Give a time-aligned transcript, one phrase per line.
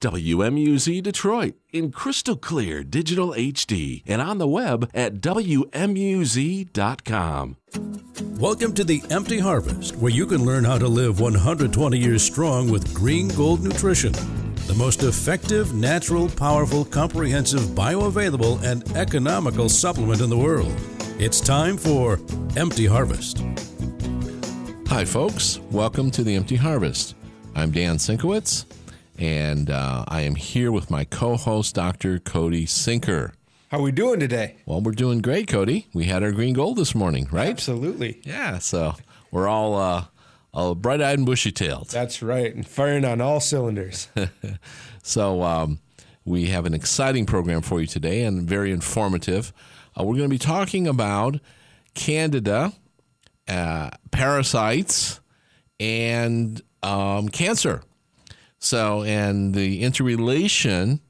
[0.00, 5.96] WMUZ Detroit in crystal clear digital HD and on the web at WMUZ.com.
[8.38, 12.70] Welcome to the Empty Harvest, where you can learn how to live 120 years strong
[12.70, 14.12] with Green Gold Nutrition,
[14.68, 20.72] the most effective, natural, powerful, comprehensive, bioavailable, and economical supplement in the world.
[21.18, 22.20] It's time for
[22.56, 23.42] Empty Harvest.
[24.86, 25.58] Hi, folks.
[25.72, 27.16] Welcome to the Empty Harvest.
[27.56, 28.77] I'm Dan Sienkiewicz
[29.18, 32.18] and uh, I am here with my co-host, Dr.
[32.20, 33.32] Cody Senkyr.
[33.70, 34.56] How are we doing today?
[34.64, 35.88] Well, we're doing great, Cody.
[35.92, 37.50] We had our green gold this morning, right?
[37.50, 38.20] Absolutely.
[38.24, 38.94] Yeah, so
[39.30, 40.04] we're all uh,
[40.54, 41.90] all bright-eyed and bushy-tailed.
[41.90, 44.08] That's right, and firing on all cylinders.
[45.02, 45.80] so um,
[46.24, 49.52] we have an exciting program for you today, and very informative.
[49.98, 51.38] Uh, we're going to be talking about
[51.94, 52.72] Candida,
[53.48, 55.20] uh, parasites,
[55.80, 57.82] and um, cancer.
[58.58, 61.00] So, and the interrelation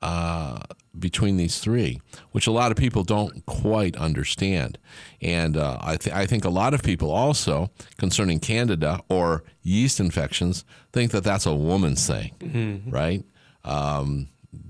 [0.00, 0.60] uh,
[0.98, 2.00] between these three,
[2.32, 4.78] which a lot of people don't quite understand.
[5.20, 10.00] And uh, I, th- I think a lot of people also, concerning Candida or yeast
[10.00, 12.90] infections, think that that's a woman's thing, mm-hmm.
[12.90, 13.24] right?
[13.64, 14.28] Um,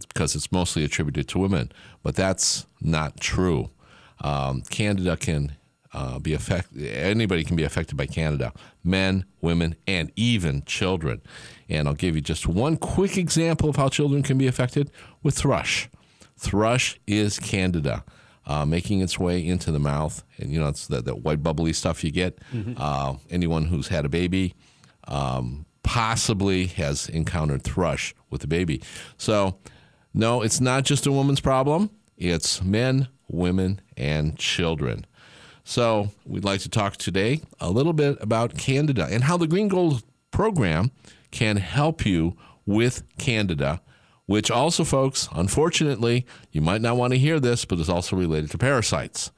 [0.09, 1.73] because it's mostly attributed to women.
[2.03, 3.71] But that's not true.
[4.21, 5.57] Um, Candida can
[5.93, 6.87] uh, be affected.
[6.87, 8.53] Anybody can be affected by Candida,
[8.85, 11.21] men, women, and even children.
[11.73, 14.91] And I'll give you just one quick example of how children can be affected
[15.23, 15.89] with thrush.
[16.37, 18.05] Thrush is Candida.
[18.45, 21.73] Uh, making its way into the mouth, and you know it's that, that white bubbly
[21.73, 22.41] stuff you get.
[22.53, 22.73] Mm-hmm.
[22.77, 24.57] Uh, anyone who's had a baby
[25.07, 28.83] um, possibly has encountered thrush with a baby.
[29.17, 29.59] So,
[30.13, 31.91] no, it's not just a woman's problem.
[32.17, 35.07] It's men, women, and children.
[35.63, 39.69] So, we'd like to talk today a little bit about Candida and how the Green
[39.69, 40.91] Gold program
[41.33, 43.81] can help you with Candida,
[44.27, 48.51] which also, folks, unfortunately, you might not want to hear this, but is also related
[48.53, 49.33] to parasites.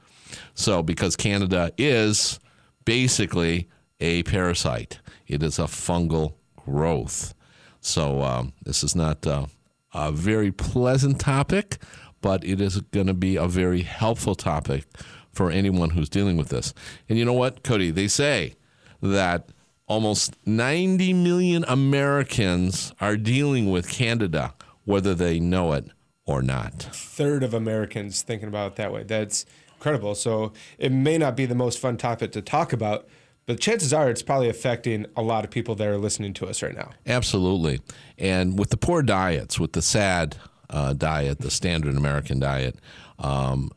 [0.53, 2.39] So, because Candida is
[2.83, 3.69] basically
[3.99, 7.33] a parasite, it is a fungal growth.
[7.79, 9.47] So, um, this is not uh,
[9.93, 11.77] a very pleasant topic,
[12.21, 14.85] but it is going to be a very helpful topic
[15.31, 16.73] for anyone who's dealing with this.
[17.09, 17.91] And you know what, Cody?
[17.91, 18.55] They say
[19.01, 19.49] that
[19.87, 24.53] almost 90 million Americans are dealing with Candida,
[24.83, 25.89] whether they know it
[26.25, 26.73] or not.
[26.91, 29.03] third of Americans thinking about it that way.
[29.03, 29.45] That's
[29.75, 30.15] incredible.
[30.15, 33.07] So it may not be the most fun topic to talk about,
[33.45, 36.63] but chances are it's probably affecting a lot of people that are listening to us
[36.63, 36.89] right now.
[37.05, 37.79] Absolutely.
[38.17, 40.37] And with the poor diets, with the SAD
[40.71, 42.79] uh, diet, the standard American diet,
[43.19, 43.69] um,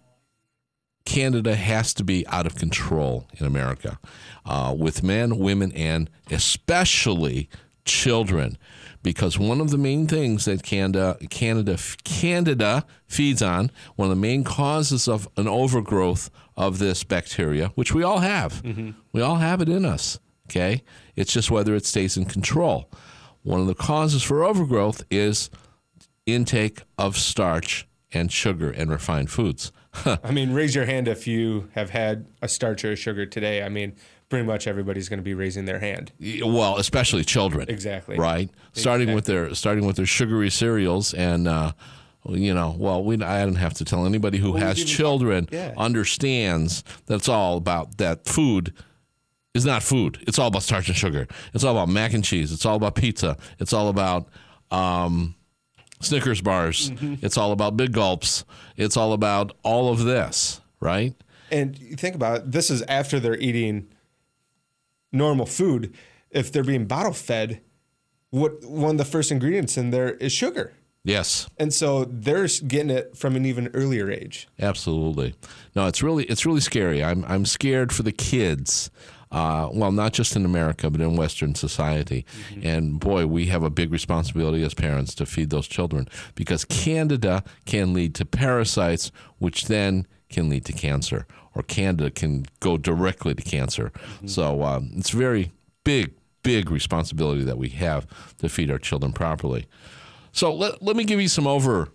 [1.09, 3.99] Candida has to be out of control in America
[4.45, 7.49] uh, with men, women, and especially
[7.87, 8.59] children.
[9.03, 14.21] Because one of the main things that Canada, Canada, Candida feeds on, one of the
[14.21, 18.91] main causes of an overgrowth of this bacteria, which we all have, mm-hmm.
[19.13, 20.19] we all have it in us.
[20.51, 20.83] Okay,
[21.17, 22.91] it's just whether it stays in control.
[23.43, 25.49] One of the causes for overgrowth is
[26.27, 29.73] intake of starch and sugar and refined foods.
[30.07, 33.63] I mean, raise your hand if you have had a starch or a sugar today.
[33.63, 33.95] I mean,
[34.29, 36.13] pretty much everybody's going to be raising their hand.
[36.21, 37.69] Well, especially children.
[37.69, 38.19] Exactly.
[38.19, 38.51] Right.
[38.51, 38.81] Exactly.
[38.81, 41.49] Starting with their starting with their sugary cereals and.
[41.49, 41.73] Uh,
[42.31, 45.73] you know, well, we, I don't have to tell anybody who well, has children yeah.
[45.79, 48.75] understands that it's all about that food
[49.55, 50.19] is not food.
[50.27, 51.27] It's all about starch and sugar.
[51.55, 52.53] It's all about mac and cheese.
[52.53, 53.39] It's all about pizza.
[53.59, 54.29] It's all about
[54.71, 55.37] um,
[56.01, 56.91] Snickers bars.
[56.91, 57.25] Mm-hmm.
[57.25, 58.45] It's all about big gulps.
[58.77, 61.15] It's all about all of this, right?
[61.51, 63.89] And you think about it, this is after they're eating
[65.13, 65.95] normal food.
[66.31, 67.61] If they're being bottle fed,
[68.31, 70.75] what one of the first ingredients in there is sugar.
[71.05, 71.49] Yes.
[71.59, 74.47] And so they're getting it from an even earlier age.
[74.59, 75.35] Absolutely.
[75.75, 77.03] No, it's really it's really scary.
[77.03, 78.91] I'm I'm scared for the kids
[79.31, 82.25] uh, well, not just in America, but in Western society.
[82.51, 82.67] Mm-hmm.
[82.67, 87.45] And boy, we have a big responsibility as parents to feed those children because Candida
[87.67, 93.35] can lead to parasites, which then can lead to cancer, or Candida can go directly
[93.35, 93.91] to cancer.
[93.95, 94.27] Mm-hmm.
[94.27, 95.53] So um, it's very
[95.85, 98.07] big, big responsibility that we have
[98.39, 99.67] to feed our children properly.
[100.33, 101.89] So let, let me give you some over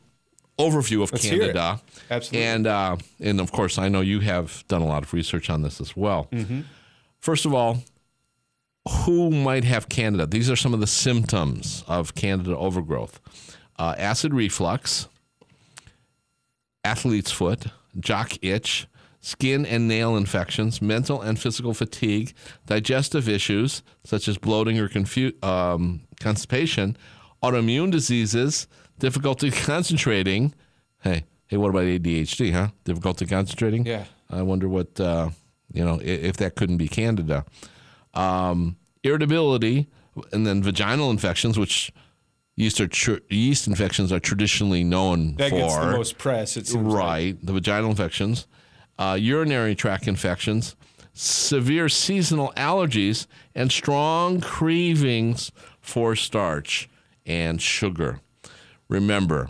[0.59, 1.81] overview of Let's Candida.
[2.11, 2.47] Absolutely.
[2.47, 5.61] And uh, and of course, I know you have done a lot of research on
[5.61, 6.27] this as well.
[6.31, 6.61] Mm-hmm.
[7.23, 7.77] First of all,
[9.05, 10.25] who might have candida?
[10.25, 13.21] These are some of the symptoms of candida overgrowth
[13.79, 15.07] uh, acid reflux,
[16.83, 17.67] athlete's foot,
[17.97, 18.87] jock itch,
[19.21, 22.33] skin and nail infections, mental and physical fatigue,
[22.65, 26.97] digestive issues such as bloating or confu- um, constipation,
[27.41, 28.67] autoimmune diseases,
[28.99, 30.53] difficulty concentrating.
[30.99, 32.51] Hey, hey, what about ADHD?
[32.51, 32.67] Huh?
[32.83, 33.85] Difficulty concentrating.
[33.85, 34.03] Yeah.
[34.29, 35.29] I wonder what uh,
[35.73, 37.45] you know if that couldn't be candida.
[38.13, 39.87] Um, irritability,
[40.31, 41.91] and then vaginal infections, which
[42.55, 45.57] yeast are tr- yeast infections are traditionally known That for.
[45.57, 46.55] gets the most press.
[46.55, 46.95] It seems like.
[46.95, 48.47] Right, the vaginal infections,
[48.99, 50.75] uh, urinary tract infections,
[51.13, 56.87] severe seasonal allergies, and strong cravings for starch
[57.25, 58.19] and sugar.
[58.89, 59.49] Remember,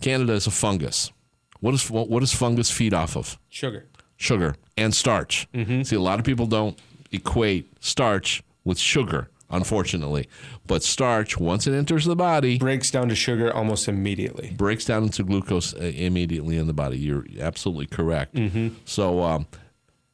[0.00, 1.12] Candida is a fungus.
[1.60, 3.38] What, is, what, what does fungus feed off of?
[3.50, 3.86] Sugar.
[4.20, 5.48] Sugar and starch.
[5.54, 6.78] See, a lot of people don't
[7.10, 10.28] equate starch with sugar, unfortunately.
[10.66, 14.50] But starch, once it enters the body, Breaks down to sugar almost immediately.
[14.50, 16.98] breaks down into glucose uh, immediately in the body.
[16.98, 18.38] You're absolutely correct.
[18.84, 19.46] So, um,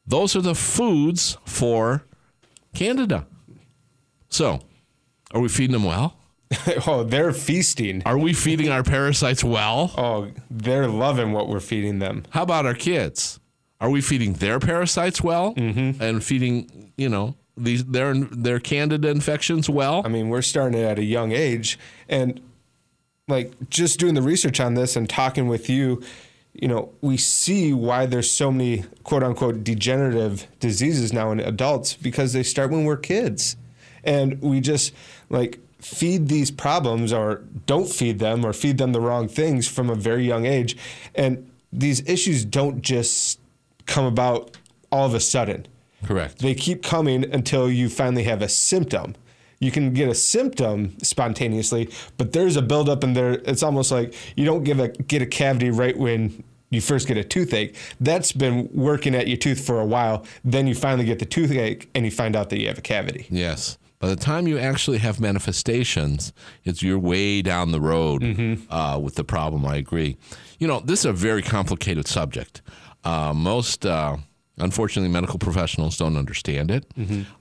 [0.06, 2.05] those are the foods for
[2.75, 3.26] Candida.
[4.29, 4.61] So,
[5.35, 6.17] are we feeding them well?
[6.87, 8.05] oh, they're feasting.
[8.06, 9.93] Are we feeding our parasites well?
[9.99, 12.23] Oh, they're loving what we're feeding them.
[12.31, 13.41] How about our kids?
[13.81, 15.55] Are we feeding their parasites well?
[15.55, 16.02] Mm-hmm.
[16.02, 20.02] And feeding, you know, these their their Candida infections well?
[20.05, 21.78] I mean, we're starting at a young age,
[22.08, 22.40] and
[23.28, 26.02] like just doing the research on this and talking with you,
[26.52, 31.94] you know, we see why there's so many quote unquote degenerative diseases now in adults
[31.94, 33.56] because they start when we're kids,
[34.05, 34.93] and we just
[35.28, 39.90] like feed these problems or don't feed them or feed them the wrong things from
[39.90, 40.76] a very young age,
[41.14, 43.38] and these issues don't just
[43.87, 44.56] come about
[44.93, 45.67] all of a sudden
[46.05, 46.38] Correct.
[46.38, 49.15] they keep coming until you finally have a symptom.
[49.59, 51.88] You can get a symptom spontaneously,
[52.19, 53.33] but there's a buildup in there.
[53.33, 57.17] It's almost like you don't give a get a cavity right when you first get
[57.17, 57.75] a toothache.
[57.99, 60.27] That's been working at your tooth for a while.
[60.44, 63.27] Then you finally get the toothache, and you find out that you have a cavity.
[63.31, 63.79] Yes.
[63.99, 66.35] By the time you actually have manifestations,
[66.65, 68.23] it's you're way down the road
[68.69, 69.65] uh, with the problem.
[69.65, 70.19] I agree.
[70.59, 72.61] You know, this is a very complicated subject.
[73.06, 74.17] Uh, most, uh,
[74.58, 76.85] unfortunately, medical professionals don't understand it.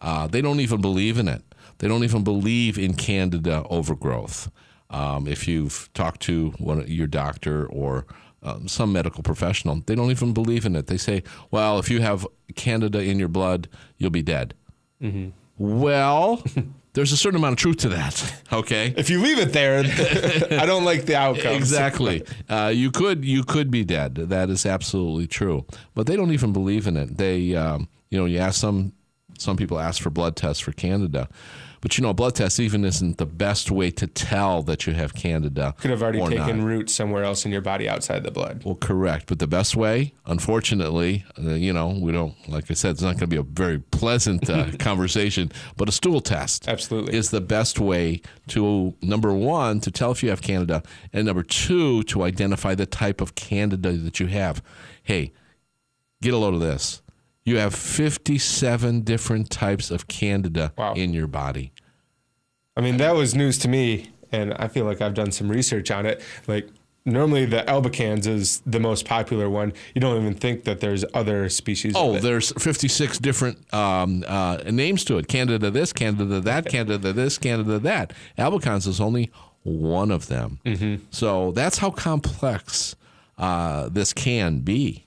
[0.01, 1.41] Uh, they don't even believe in it.
[1.79, 4.51] They don't even believe in candida overgrowth.
[4.91, 8.05] Um, if you've talked to one, your doctor or
[8.43, 10.85] um, some medical professional, they don't even believe in it.
[10.85, 14.53] They say, well, if you have candida in your blood, you'll be dead.
[15.57, 16.43] Well,
[16.95, 18.41] there's a certain amount of truth to that.
[18.51, 18.93] Okay.
[18.97, 19.79] If you leave it there,
[20.59, 21.53] I don't like the outcome.
[21.53, 22.23] Exactly.
[22.49, 24.15] Uh, you could you could be dead.
[24.15, 25.65] That is absolutely true.
[25.93, 27.17] But they don't even believe in it.
[27.17, 28.93] They, um, you know, you ask some
[29.37, 31.27] some people ask for blood tests for Candida,
[31.85, 34.93] but you know, a blood test even isn't the best way to tell that you
[34.93, 35.75] have Candida.
[35.77, 36.65] Could have already taken not.
[36.65, 38.63] root somewhere else in your body outside the blood.
[38.65, 39.27] Well, correct.
[39.27, 43.19] But the best way, unfortunately, uh, you know, we don't, like I said, it's not
[43.19, 47.15] going to be a very pleasant uh, conversation, but a stool test Absolutely.
[47.15, 50.81] is the best way to, number one, to tell if you have Candida,
[51.13, 54.63] and number two, to identify the type of Candida that you have.
[55.03, 55.33] Hey,
[56.19, 57.03] get a load of this.
[57.45, 60.93] You have 57 different types of Candida Wow.
[60.93, 61.71] in your body.
[62.75, 65.91] I mean, that was news to me, and I feel like I've done some research
[65.91, 66.21] on it.
[66.47, 66.67] Like,
[67.05, 69.73] normally the albicans is the most popular one.
[69.93, 71.93] You don't even think that there's other species.
[71.95, 72.21] Oh, of it.
[72.23, 75.27] there's 56 different um, uh, names to it.
[75.27, 78.11] Candida this, Candida that, Candida this, Candida that.
[78.39, 79.31] Albicans is only
[79.61, 80.59] one of them.
[81.11, 82.95] So that's how complex
[83.37, 85.04] uh, this can be.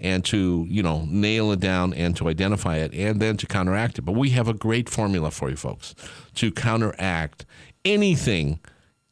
[0.00, 3.98] And to you know nail it down and to identify it and then to counteract
[3.98, 4.02] it.
[4.02, 5.94] But we have a great formula for you folks
[6.36, 7.44] to counteract
[7.84, 8.60] anything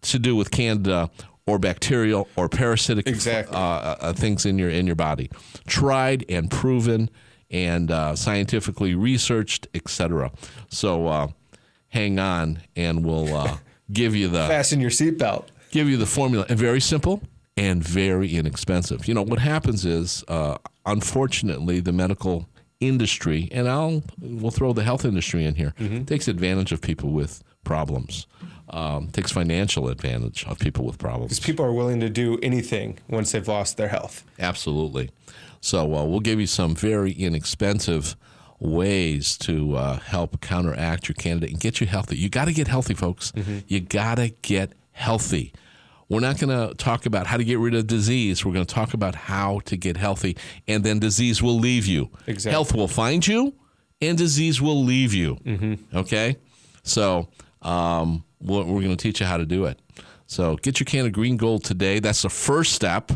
[0.03, 1.11] to do with Candida
[1.47, 3.57] or bacterial or parasitic Exactly.
[3.57, 5.31] uh, uh, uh, things in your in your body,
[5.67, 7.11] tried and proven
[7.51, 10.31] and uh, scientifically researched, etc.
[10.69, 11.29] So uh,
[11.89, 13.57] hang on, and we'll uh,
[13.93, 15.45] give you the fasten your seatbelt.
[15.71, 17.23] give you the formula, and very simple
[17.57, 19.09] and very inexpensive.
[19.09, 22.49] You know what happens is, uh, unfortunately, the medical
[22.81, 25.75] industry, and I'll we'll throw the health industry in here,
[26.07, 28.27] takes advantage of people with problems.
[28.69, 31.31] Um, takes financial advantage of people with problems.
[31.31, 34.25] Because people are willing to do anything once they've lost their health.
[34.41, 35.11] Absolutely.
[35.61, 38.17] So uh, we'll give you some very inexpensive
[38.59, 42.17] ways to uh, help counteract your candida and get you healthy.
[42.17, 43.33] You got to get healthy, folks.
[43.69, 45.53] You got to get healthy.
[46.09, 48.45] We're not going to talk about how to get rid of disease.
[48.45, 50.37] We're going to talk about how to get healthy,
[50.69, 52.11] and then disease will leave you.
[52.27, 52.53] Exactly.
[52.53, 53.55] Health will find you,
[54.01, 55.39] and disease will leave you.
[55.95, 56.37] Okay?
[56.85, 57.29] So
[57.63, 59.81] um, we're, we're going to teach you how to do it.
[60.27, 61.99] So get your can of green gold today.
[61.99, 63.13] That's the first step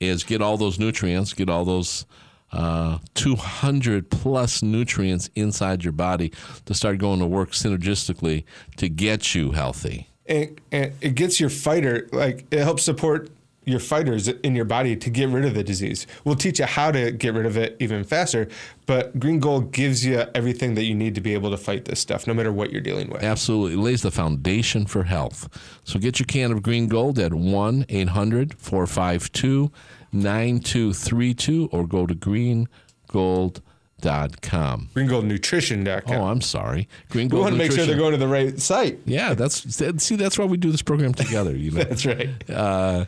[0.00, 2.06] is get all those nutrients, get all those
[2.52, 6.32] uh, 200 plus nutrients inside your body
[6.66, 8.44] to start going to work synergistically
[8.76, 10.08] to get you healthy.
[10.26, 13.30] And, and it gets your fighter like it helps support
[13.64, 16.06] your fighters in your body to get rid of the disease.
[16.24, 18.48] We'll teach you how to get rid of it even faster,
[18.86, 22.00] but Green Gold gives you everything that you need to be able to fight this
[22.00, 23.22] stuff, no matter what you're dealing with.
[23.22, 23.74] Absolutely.
[23.74, 25.48] It lays the foundation for health.
[25.84, 29.70] So get your can of Green Gold at 1 800 452
[30.12, 33.62] 9232 or go to greengold.com.
[34.02, 36.16] GreenGoldNutrition.com.
[36.16, 36.88] Oh, I'm sorry.
[37.10, 38.98] Green we Gold want to make sure they're going to the right site.
[39.04, 39.62] Yeah, that's
[40.02, 41.84] see that's why we do this program together, you know.
[41.84, 42.50] That's right.
[42.50, 43.04] Uh,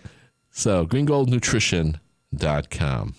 [0.51, 3.15] so greengoldnutrition.com.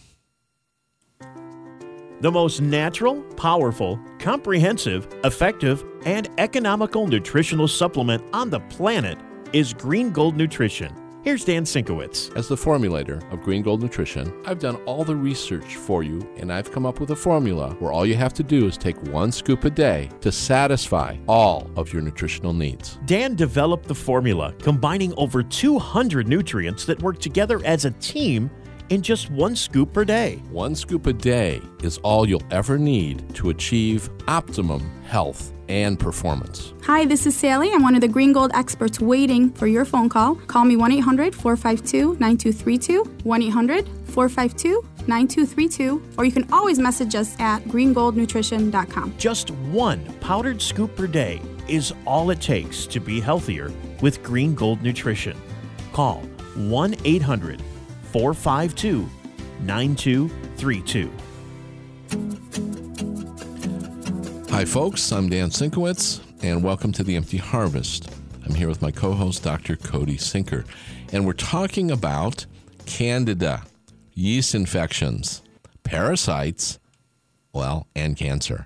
[2.21, 9.17] The most natural, powerful, comprehensive, effective, and economical nutritional supplement on the planet
[9.51, 10.93] is Green Gold Nutrition.
[11.25, 12.37] Here's Dan Sienkiewicz.
[12.37, 16.53] As the formulator of Green Gold Nutrition, I've done all the research for you and
[16.53, 19.31] I've come up with a formula where all you have to do is take one
[19.31, 22.99] scoop a day to satisfy all of your nutritional needs.
[23.07, 28.51] Dan developed the formula combining over 200 nutrients that work together as a team
[28.89, 30.43] in just one scoop per day.
[30.51, 36.73] One scoop a day is all you'll ever need to achieve optimum health and performance.
[36.83, 37.71] Hi, this is Sally.
[37.71, 40.35] I'm one of the Green Gold experts waiting for your phone call.
[40.35, 47.15] Call me 1 800 452 9232, 1 800 452 9232, or you can always message
[47.15, 49.15] us at greengoldnutrition.com.
[49.17, 54.53] Just one powdered scoop per day is all it takes to be healthier with Green
[54.55, 55.37] Gold Nutrition.
[55.93, 56.21] Call
[56.55, 57.61] 1 800
[58.11, 59.09] 452
[59.61, 61.11] 9232.
[64.55, 65.11] Hi, folks.
[65.11, 68.09] I'm Dan Sienkiewicz, and welcome to The Empty Harvest.
[68.45, 69.75] I'm here with my co host, Dr.
[69.75, 70.65] Cody Senkyr,
[71.11, 72.45] and we're talking about
[72.85, 73.63] candida,
[74.13, 75.41] yeast infections,
[75.83, 76.79] parasites,
[77.51, 78.65] well, and cancer.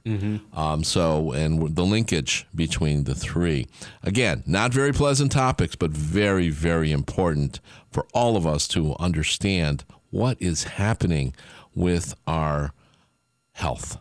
[0.53, 3.65] Um, so, and the linkage between the three.
[4.03, 9.85] Again, not very pleasant topics, but very, very important for all of us to understand
[10.11, 11.33] what is happening
[11.73, 12.73] with our
[13.53, 13.97] health.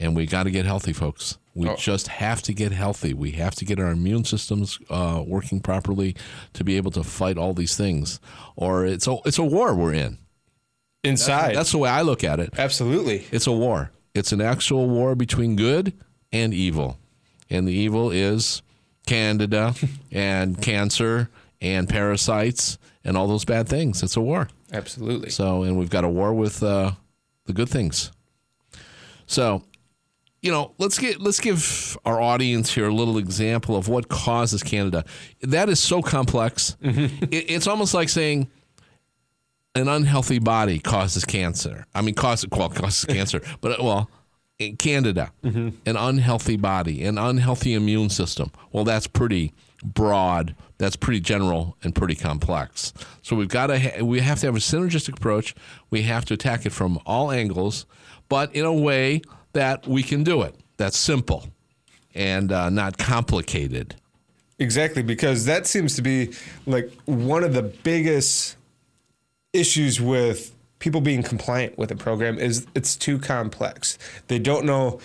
[0.00, 1.38] And we got to get healthy, folks.
[1.54, 3.12] We just have to get healthy.
[3.14, 6.14] We have to get our immune systems uh, working properly
[6.52, 8.20] to be able to fight all these things.
[8.54, 10.18] Or it's a, it's a war we're in.
[11.02, 11.56] Inside.
[11.56, 12.56] That's the way I look at it.
[12.56, 13.26] Absolutely.
[13.32, 13.90] It's a war.
[14.14, 15.92] It's an actual war between good
[16.32, 16.98] and evil.
[17.50, 18.62] And the evil is
[19.06, 19.74] candida
[20.12, 21.28] and cancer
[21.60, 24.02] and parasites and all those bad things.
[24.04, 24.48] It's a war.
[24.72, 25.30] Absolutely.
[25.30, 26.92] So, and we've got a war with uh,
[27.46, 28.12] the good things.
[29.26, 29.62] So,
[30.40, 34.62] you know, let's get let's give our audience here a little example of what causes
[34.62, 35.04] Candida.
[35.42, 36.76] That is so complex.
[36.82, 37.24] Mm-hmm.
[37.24, 38.48] It, it's almost like saying
[39.74, 41.86] an unhealthy body causes cancer.
[41.94, 44.10] I mean, causes well causes cancer, but well,
[44.58, 45.70] in Candida, mm-hmm.
[45.86, 48.52] an unhealthy body, an unhealthy immune system.
[48.72, 49.52] Well, that's pretty
[49.84, 50.54] broad.
[50.78, 52.92] That's pretty general and pretty complex.
[53.22, 55.54] So we've got to ha- we have to have a synergistic approach.
[55.90, 57.86] We have to attack it from all angles,
[58.28, 59.22] but in a way
[59.58, 60.54] that we can do it.
[60.76, 61.48] That's simple
[62.14, 63.96] and uh, not complicated.
[64.60, 66.32] Exactly, because that seems to be
[66.64, 68.56] like one of the biggest
[69.52, 73.98] issues with people being compliant with a program is it's too complex.
[74.28, 75.00] They don't know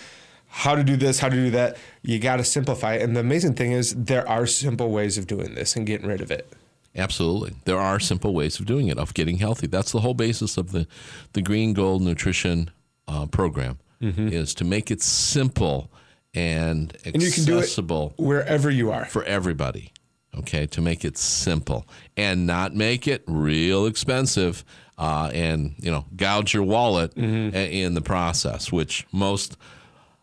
[0.46, 1.76] how to do this, how to do that.
[2.02, 3.02] You got to simplify it.
[3.02, 6.20] And the amazing thing is there are simple ways of doing this and getting rid
[6.20, 6.52] of it.
[6.94, 7.54] Absolutely.
[7.64, 9.66] There are simple ways of doing it, of getting healthy.
[9.66, 10.86] That's the whole basis of the,
[11.32, 12.70] the Green Gold Nutrition
[13.08, 14.28] uh, program Mm-hmm.
[14.28, 15.90] is to make it simple
[16.34, 19.04] and And you can do it accessible wherever you are.
[19.06, 19.92] for everybody.
[20.36, 24.64] Okay, to make it simple and not make it real expensive,
[24.98, 27.54] uh, and you know gouge your wallet mm-hmm.
[27.56, 29.56] a- in the process, which most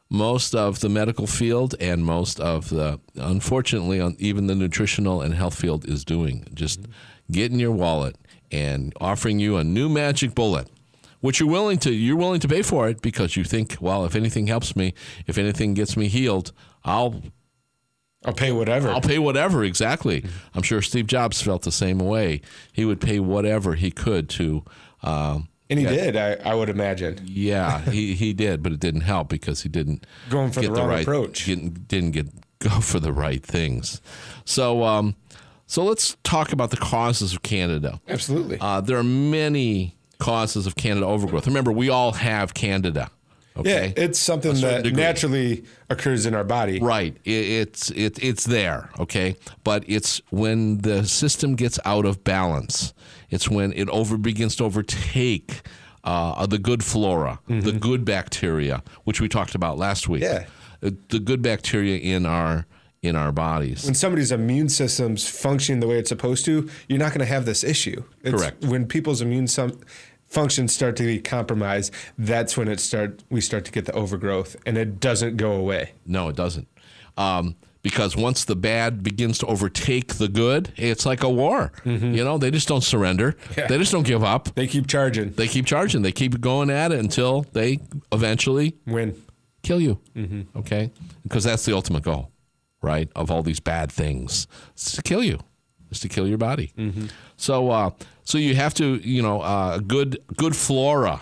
[0.10, 5.34] most of the medical field and most of the unfortunately on even the nutritional and
[5.34, 6.92] health field is doing just mm-hmm.
[7.32, 8.18] getting your wallet
[8.52, 10.68] and offering you a new magic bullet
[11.22, 14.16] which you're willing to you're willing to pay for it because you think well if
[14.16, 14.94] anything helps me
[15.28, 16.52] if anything gets me healed
[16.84, 17.22] i'll
[18.24, 18.90] I'll pay whatever.
[18.90, 20.24] I'll pay whatever, exactly.
[20.54, 22.42] I'm sure Steve Jobs felt the same way.
[22.72, 24.64] He would pay whatever he could to.
[25.02, 27.22] Um, and he did, I, I would imagine.
[27.26, 30.80] yeah, he, he did, but it didn't help because he didn't Going for get the
[30.82, 31.46] wrong right, approach.
[31.46, 32.28] Didn't, didn't get
[32.60, 34.02] go for the right things.
[34.46, 35.16] So, um,
[35.66, 38.02] so let's talk about the causes of Candida.
[38.08, 38.58] Absolutely.
[38.62, 41.48] Uh, there are many causes of Candida overgrowth.
[41.48, 43.10] Remember, we all have Candida.
[43.58, 43.88] Okay.
[43.98, 45.02] Yeah, it's something that degree.
[45.02, 46.80] naturally occurs in our body.
[46.80, 47.18] Right.
[47.26, 49.36] It, it's it, it's there, okay?
[49.66, 52.94] But it's when the system gets out of balance.
[53.30, 55.64] It's when it over begins to overtake
[56.06, 60.24] uh, the good flora, the good bacteria, which we talked about last week.
[60.24, 60.46] Yeah.
[60.82, 62.66] Uh, The good bacteria in our
[63.02, 63.84] in our bodies.
[63.84, 67.46] when somebody's immune system's functioning the way it's supposed to, you're not going to have
[67.46, 68.04] this issue.
[68.24, 68.64] It's Correct.
[68.64, 69.72] When people's immune some
[70.32, 74.56] functions start to be compromised, that's when it start we start to get the overgrowth,
[74.66, 75.92] and it doesn't go away.
[76.06, 76.68] No, it doesn't.
[77.18, 81.72] Um, because once the bad begins to overtake the good, it's like a war.
[81.84, 83.36] You know, they just don't surrender.
[83.58, 83.66] Yeah.
[83.68, 84.54] They just don't give up.
[84.54, 85.32] They keep charging.
[85.32, 86.04] They keep charging.
[86.04, 87.80] They keep going at it until they
[88.12, 89.20] eventually Win.
[89.64, 90.00] kill you.
[90.56, 90.92] Okay?
[91.24, 92.30] Because that's the ultimate goal,
[92.84, 93.10] right?
[93.16, 95.40] Of all these bad things, it's to kill you,
[95.90, 96.72] is to kill your body.
[97.36, 97.90] So, uh,
[98.32, 101.20] so you have to, you know, uh, good good flora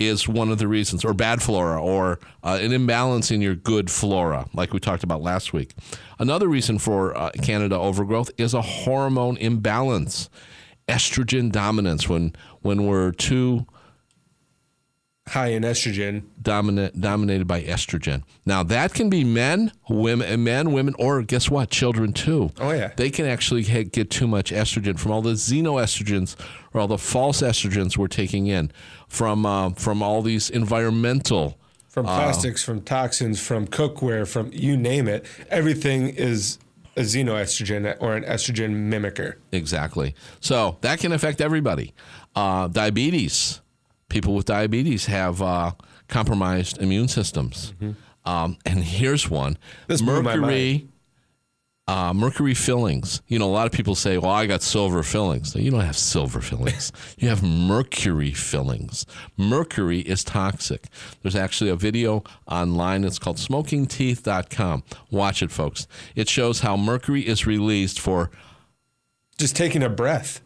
[0.00, 3.88] is one of the reasons, or bad flora, or uh, an imbalance in your good
[3.88, 5.72] flora, like we talked about last week.
[6.18, 10.28] Another reason for uh, Candida overgrowth is a hormone imbalance,
[10.88, 12.08] estrogen dominance.
[12.08, 13.64] When when we're too
[15.28, 16.22] High in estrogen.
[16.40, 18.22] dominant dominated by estrogen.
[18.44, 22.50] Now that can be men, women, men, women, or guess what, children too.
[22.60, 22.92] Oh, yeah.
[22.96, 26.36] they can actually get too much estrogen from all the xenoestrogens
[26.72, 28.70] or all the false estrogens we're taking in
[29.08, 31.58] from uh, from all these environmental.
[31.88, 36.58] From plastics, from toxins, from cookware, from you name it, everything is
[36.96, 39.36] a xenoestrogen or an estrogen mimicker.
[39.50, 40.14] Exactly.
[40.40, 41.94] So that can affect everybody.
[42.34, 43.60] Uh, diabetes.
[44.08, 45.72] People with diabetes have uh,
[46.08, 47.74] compromised immune systems.
[48.24, 49.84] Um, and here's one: Mm-hmm.
[49.88, 50.88] This mercury.
[51.88, 53.22] Uh, mercury fillings.
[53.28, 55.82] You know, a lot of people say, "Well, I got silver fillings." No, you don't
[55.82, 56.90] have silver fillings.
[57.18, 59.06] you have mercury fillings.
[59.36, 60.86] Mercury is toxic.
[61.22, 63.04] There's actually a video online.
[63.04, 64.82] It's called SmokingTeeth.com.
[65.12, 65.86] Watch it, folks.
[66.16, 68.32] It shows how mercury is released for
[69.38, 70.40] Just taking a breath.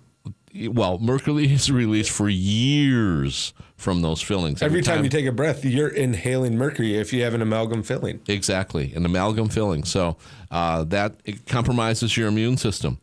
[0.69, 4.63] Well, mercury is released for years from those fillings.
[4.63, 8.21] Every time you take a breath, you're inhaling mercury if you have an amalgam filling.
[8.29, 10.17] exactly an amalgam filling, so
[10.51, 12.99] uh, that it compromises your immune system,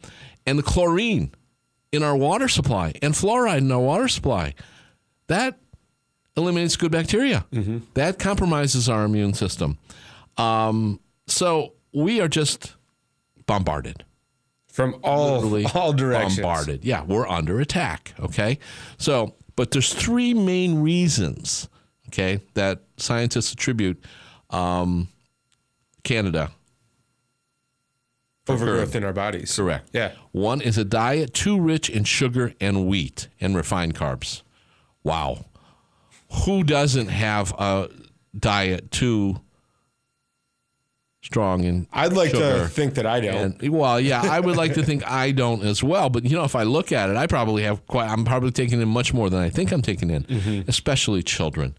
[0.45, 1.31] and the chlorine
[1.91, 4.53] in our water supply and fluoride in our water supply
[5.27, 5.57] that
[6.35, 7.45] eliminates good bacteria.
[7.95, 9.77] That compromises our immune system.
[10.37, 12.75] Um, so we are just
[13.47, 14.03] bombarded.
[14.77, 16.35] From all, literally all directions.
[16.35, 16.85] bombarded.
[16.85, 18.13] Yeah, we're under attack.
[18.19, 18.59] Okay,
[18.99, 21.67] so but there's three main reasons.
[22.09, 24.05] Okay, that scientists attribute
[24.51, 25.07] um,
[26.03, 26.51] Candida.
[28.47, 29.55] Overgrowth in our bodies.
[29.55, 29.89] Correct.
[29.93, 30.11] Yeah.
[30.31, 34.43] One is a diet too rich in sugar and wheat and refined carbs.
[35.03, 35.45] Wow,
[36.45, 37.89] who doesn't have a
[38.37, 39.41] diet too
[41.27, 42.59] strong and I'd like sugar?
[42.63, 43.61] to think that I don't.
[43.61, 46.09] And well, yeah, I would like to think I don't as well.
[46.09, 48.09] But you know, if I look at it, I probably have quite.
[48.09, 50.69] I'm probably taking in much more than I think I'm taking in, Mm-hmm.
[50.69, 51.75] especially children.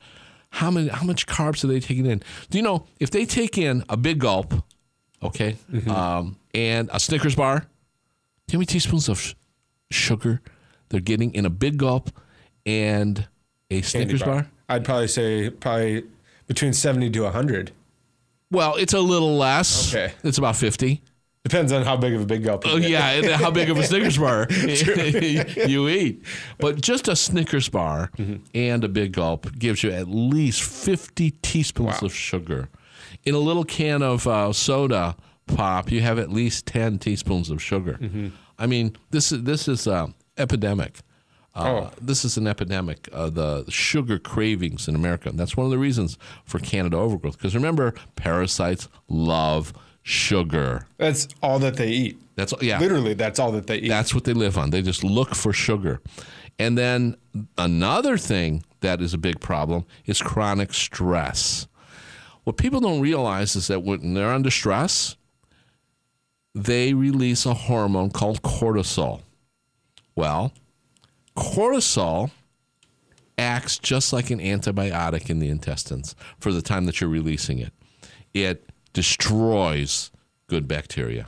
[0.51, 0.89] How many?
[0.89, 2.23] How much carbs are they taking in?
[2.51, 4.55] Do you know if they take in a big gulp,
[5.23, 5.91] okay, Mm-hmm.
[5.91, 7.61] um, and a Snickers bar?
[7.61, 9.35] Do you know how many teaspoons of sh-
[9.91, 10.41] sugar
[10.91, 12.11] they're getting in a big gulp
[12.67, 13.27] and
[13.71, 14.47] a Snickers bar?
[14.69, 16.05] I'd probably say probably
[16.47, 17.73] between 70 to 100.
[18.51, 19.95] Well, it's a little less.
[19.95, 20.13] Okay.
[20.25, 21.03] it's about fifty.
[21.45, 22.65] Depends on how big of a big gulp.
[22.67, 26.23] Oh yeah, and how big of a Snickers bar you eat.
[26.59, 28.11] But just a Snickers bar
[28.55, 32.69] and a big gulp gives you at least 50 teaspoons of sugar.
[33.25, 37.63] In a little can of uh, soda pop, you have at least 10 teaspoons of
[37.63, 37.99] sugar.
[38.01, 38.29] Mm-hmm.
[38.59, 40.99] I mean, this is this is uh, epidemic.
[41.59, 45.29] Uh, This is an epidemic, uh, the sugar cravings in America.
[45.29, 47.37] And that's one of the reasons for Candida overgrowth.
[47.39, 50.87] Because remember, parasites love sugar.
[50.97, 52.19] That's all that they eat.
[52.37, 52.79] That's yeah.
[52.79, 53.89] Literally, that's all that they eat.
[53.89, 54.71] That's what they live on.
[54.71, 56.01] They just look for sugar.
[56.59, 57.17] And then
[57.57, 61.67] another thing that is a big problem is chronic stress.
[62.45, 65.17] What people don't realize is that when they're under stress,
[66.55, 69.23] they release a hormone called cortisol.
[70.17, 70.53] Well,
[71.39, 72.31] cortisol
[73.39, 77.73] acts just like an antibiotic in the intestines for the time that you're releasing it.
[78.35, 80.11] It destroys
[80.49, 81.27] good bacteria.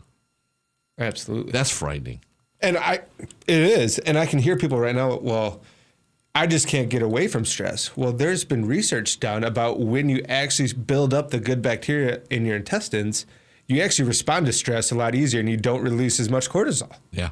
[0.99, 1.53] Absolutely.
[1.53, 2.21] That's frightening.
[2.61, 3.01] And I,
[3.47, 3.99] it is.
[4.01, 5.63] And I can hear people right now, well,
[6.35, 7.97] I just can't get away from stress.
[7.97, 12.45] Well, there's been research done about when you actually build up the good bacteria in
[12.45, 13.25] your intestines,
[13.67, 16.93] you actually respond to stress a lot easier and you don't release as much cortisol.
[17.13, 17.31] Yeah.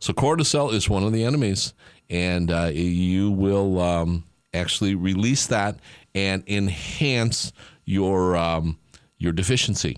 [0.00, 1.74] So cortisol is one of the enemies,
[2.12, 5.78] and uh, you will um, actually release that
[6.14, 7.52] and enhance
[7.84, 8.78] your um,
[9.18, 9.96] your deficiency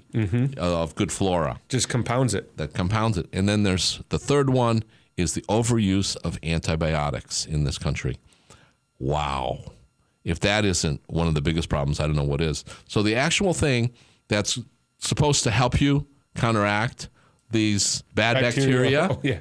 [0.56, 2.56] of good flora Just compounds it.
[2.56, 3.26] that compounds it.
[3.32, 4.84] And then there's the third one
[5.16, 8.18] is the overuse of antibiotics in this country.
[8.98, 9.60] Wow.
[10.24, 12.64] If that isn't one of the biggest problems, I don't know what is.
[12.88, 13.92] So the actual thing
[14.28, 14.58] that's
[14.98, 17.08] supposed to help you counteract
[17.50, 19.38] these bad bacteria, Oh, yeah.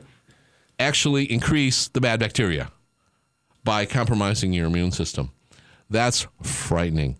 [0.83, 2.71] Actually increase the bad bacteria
[3.63, 5.31] by compromising your immune system.
[5.89, 7.17] That's frightening.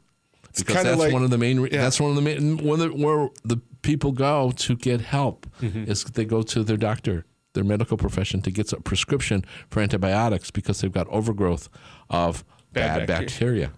[0.58, 1.60] because that's like- one of the main.
[1.60, 1.82] Re- yeah.
[1.82, 2.58] That's one of the main.
[2.58, 5.89] One of the, where the people go to get help Mm-hmm.
[5.91, 10.52] is they go to their doctor, their medical profession, to get a prescription for antibiotics
[10.52, 11.69] because they've got overgrowth
[12.10, 13.67] of bad, Bad bacteria.
[13.67, 13.71] bacteria.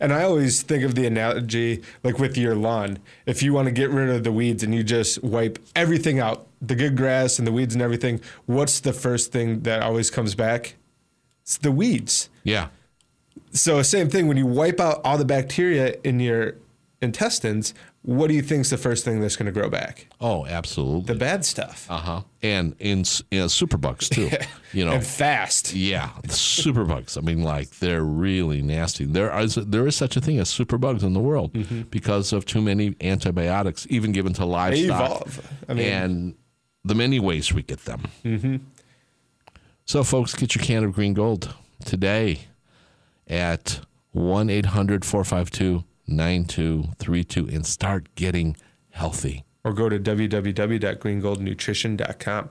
[0.00, 2.98] And I always think of the analogy like with your lawn.
[3.26, 6.46] If you want to get rid of the weeds and you just wipe everything out,
[6.60, 10.34] the good grass and the weeds and everything, what's the first thing that always comes
[10.34, 10.76] back?
[11.42, 12.28] It's the weeds.
[12.44, 12.68] Yeah.
[13.52, 16.54] So same thing when you wipe out all the bacteria in your
[17.00, 20.06] intestines, what do you think's the first thing that's going to grow back?
[20.20, 21.12] Oh, absolutely.
[21.12, 21.86] The bad stuff.
[21.90, 22.20] Uh huh.
[22.42, 22.98] And in,
[23.30, 24.30] in superbugs too.
[24.74, 24.92] You know.
[24.92, 25.72] and fast.
[25.72, 27.16] Yeah, superbugs.
[27.16, 29.06] I mean, like they're really nasty.
[29.06, 31.56] There is there is such a thing as superbugs in the world
[31.90, 34.98] because of too many antibiotics, even given to livestock.
[34.98, 35.54] They evolve.
[35.70, 36.34] I mean, and
[36.84, 38.02] the many ways we get them.
[38.22, 38.56] Mm-hmm.
[39.86, 42.40] So, folks, get your can of green gold today
[43.26, 43.80] at
[44.12, 48.56] one 452 9232 and start getting
[48.90, 49.44] healthy.
[49.64, 52.50] or go to www.greengoldnutrition.com.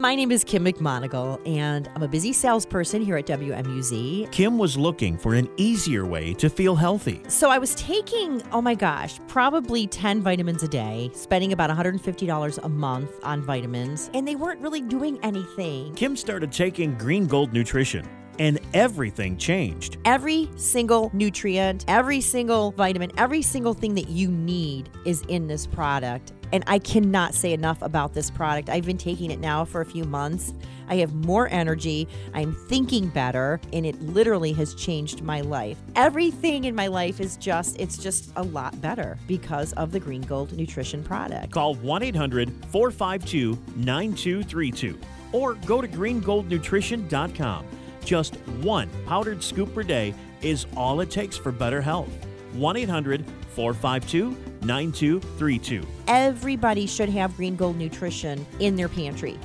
[0.00, 4.30] My name is Kim McMonigal, and I'm a busy salesperson here at WMUZ.
[4.30, 7.20] Kim was looking for an easier way to feel healthy.
[7.26, 12.58] So I was taking, oh my gosh, probably 10 vitamins a day, spending about $150
[12.62, 15.92] a month on vitamins, and they weren't really doing anything.
[15.96, 18.08] Kim started taking Green Gold Nutrition,
[18.38, 19.98] and everything changed.
[20.04, 25.66] Every single nutrient, every single vitamin, every single thing that you need is in this
[25.66, 26.32] product.
[26.52, 28.68] And I cannot say enough about this product.
[28.68, 30.54] I've been taking it now for a few months.
[30.88, 32.08] I have more energy.
[32.32, 35.76] I'm thinking better, and it literally has changed my life.
[35.94, 40.22] Everything in my life is just, it's just a lot better because of the Green
[40.22, 41.52] Gold Nutrition product.
[41.52, 44.98] Call 1 800 452 9232
[45.32, 47.66] or go to greengoldnutrition.com.
[48.08, 52.08] Just one powdered scoop per day is all it takes for better health.
[52.54, 55.86] 1 800 452 9232.
[56.06, 59.38] Everybody should have Green Gold Nutrition in their pantry.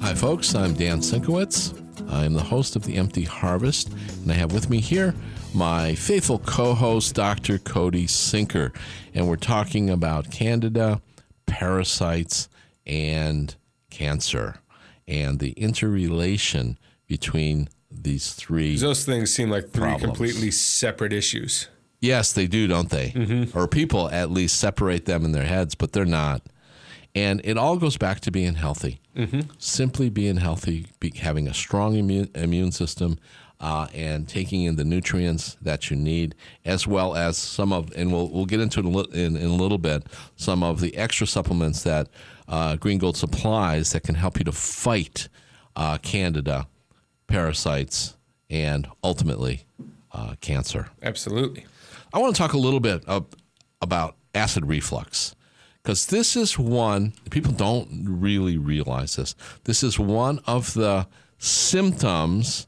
[0.00, 0.54] Hi, folks.
[0.54, 2.10] I'm Dan Sienkiewicz.
[2.10, 5.14] I'm the host of The Empty Harvest, and I have with me here
[5.52, 7.58] my faithful co host, Dr.
[7.58, 8.74] Cody Senkyr.
[9.12, 11.02] And we're talking about candida,
[11.44, 12.48] parasites,
[12.86, 13.54] and
[13.90, 14.60] cancer,
[15.10, 18.76] and the interrelation between these three.
[18.76, 20.04] Those things seem like three Problems.
[20.04, 21.68] completely separate issues.
[22.00, 23.48] Yes, they do, don't they?
[23.54, 26.42] Or people at least separate them in their heads, but they're not.
[27.14, 29.00] And it all goes back to being healthy.
[29.58, 33.18] Simply being healthy, be, having a strong immune, immune system,
[33.60, 38.10] uh, and taking in the nutrients that you need, as well as some of, and
[38.10, 40.04] we'll, we'll get into it in, in a little bit,
[40.36, 42.08] some of the extra supplements that
[42.50, 45.28] uh, Green Gold supplies that can help you to fight
[45.76, 46.66] uh, candida,
[47.28, 48.16] parasites,
[48.50, 49.64] and ultimately
[50.12, 50.88] uh, cancer.
[51.02, 51.64] Absolutely.
[52.12, 53.26] I want to talk a little bit of,
[53.80, 55.34] about acid reflux
[55.82, 59.34] because this is one people don't really realize this.
[59.64, 61.06] This is one of the
[61.38, 62.66] symptoms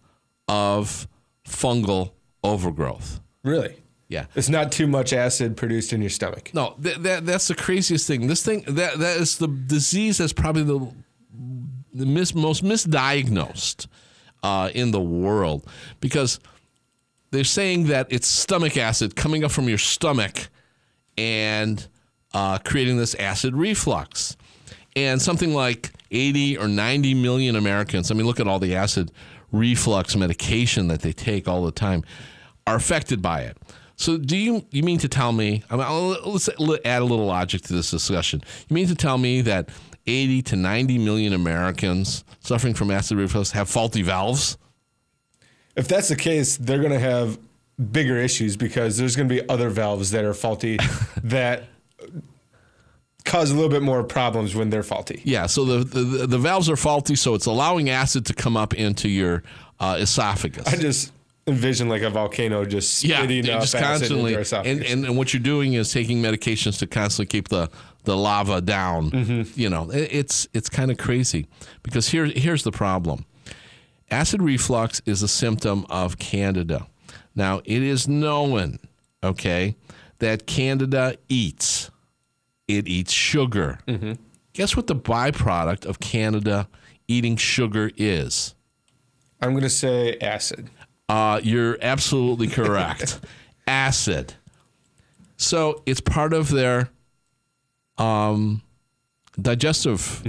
[0.48, 1.08] of
[1.46, 2.12] fungal
[2.44, 3.20] overgrowth.
[3.42, 3.81] Really.
[4.12, 4.26] Yeah.
[4.34, 6.50] It's not too much acid produced in your stomach.
[6.52, 8.26] No, that, that that's the craziest thing.
[8.26, 10.92] This thing that that is the disease that's probably the
[11.94, 13.86] the mis, most misdiagnosed
[14.42, 15.66] uh, in the world
[16.00, 16.40] because
[17.30, 20.48] they're saying that it's stomach acid coming up from your stomach
[21.16, 21.88] and
[22.34, 24.36] uh, creating this acid reflux.
[24.94, 29.10] And something like 80 or 90 million Americans, I mean, look at all the acid
[29.50, 32.04] reflux medication that they take all the time,
[32.66, 33.56] are affected by it.
[33.96, 35.62] So, do you you mean to tell me?
[35.70, 38.42] I mean, I'll- let's add a little logic to this discussion.
[38.68, 39.68] You mean to tell me that
[40.06, 44.56] 80 to 90 million Americans suffering from acid reflux have faulty valves?
[45.76, 47.38] If that's the case, they're going to have
[47.92, 50.78] bigger issues because there's going to be other valves that are faulty
[51.24, 51.64] that
[53.24, 55.22] cause a little bit more problems when they're faulty.
[55.24, 58.74] Yeah, so the, the the valves are faulty, so it's allowing acid to come up
[58.74, 59.42] into your
[59.80, 60.66] uh, esophagus.
[60.66, 61.12] I just
[61.46, 65.16] envision like a volcano just yeah, spitting you're up just acid constantly, and, and and
[65.16, 67.68] what you're doing is taking medications to constantly keep the
[68.04, 69.10] the lava down.
[69.10, 69.60] Mm-hmm.
[69.60, 71.46] You know, it, it's it's kind of crazy
[71.82, 73.26] because here here's the problem:
[74.10, 76.86] acid reflux is a symptom of candida.
[77.34, 78.78] Now, it is known,
[79.24, 79.76] okay,
[80.18, 81.90] that candida eats.
[82.68, 83.80] It eats sugar.
[83.88, 84.12] Mm-hmm.
[84.52, 86.68] Guess what the byproduct of candida
[87.08, 88.54] eating sugar is?
[89.40, 90.70] I'm going to say acid.
[91.12, 93.20] Uh, you're absolutely correct.
[93.66, 94.32] Acid.
[95.36, 96.88] So it's part of their
[97.98, 98.62] um,
[99.38, 100.22] digestive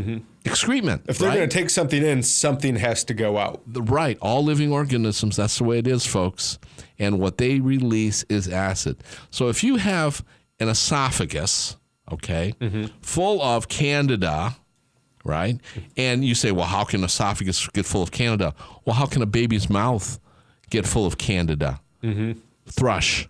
[0.43, 1.05] excrement.
[1.07, 1.37] If they're right?
[1.37, 3.61] going to take something in, something has to go out.
[3.65, 4.17] The- right.
[4.21, 6.59] All living organisms, that's the way it is, folks.
[6.99, 8.97] And what they release is acid.
[9.29, 10.21] So if you have
[10.59, 11.77] an esophagus,
[12.11, 12.55] okay,
[13.01, 14.57] full of candida,
[15.23, 15.61] right?
[15.95, 18.53] And you say, well, how can esophagus get full of candida?
[18.83, 20.19] Well, how can a baby's mouth
[20.73, 21.79] get full of candida?
[22.03, 22.33] Mm-hmm.
[22.67, 23.29] Thrush.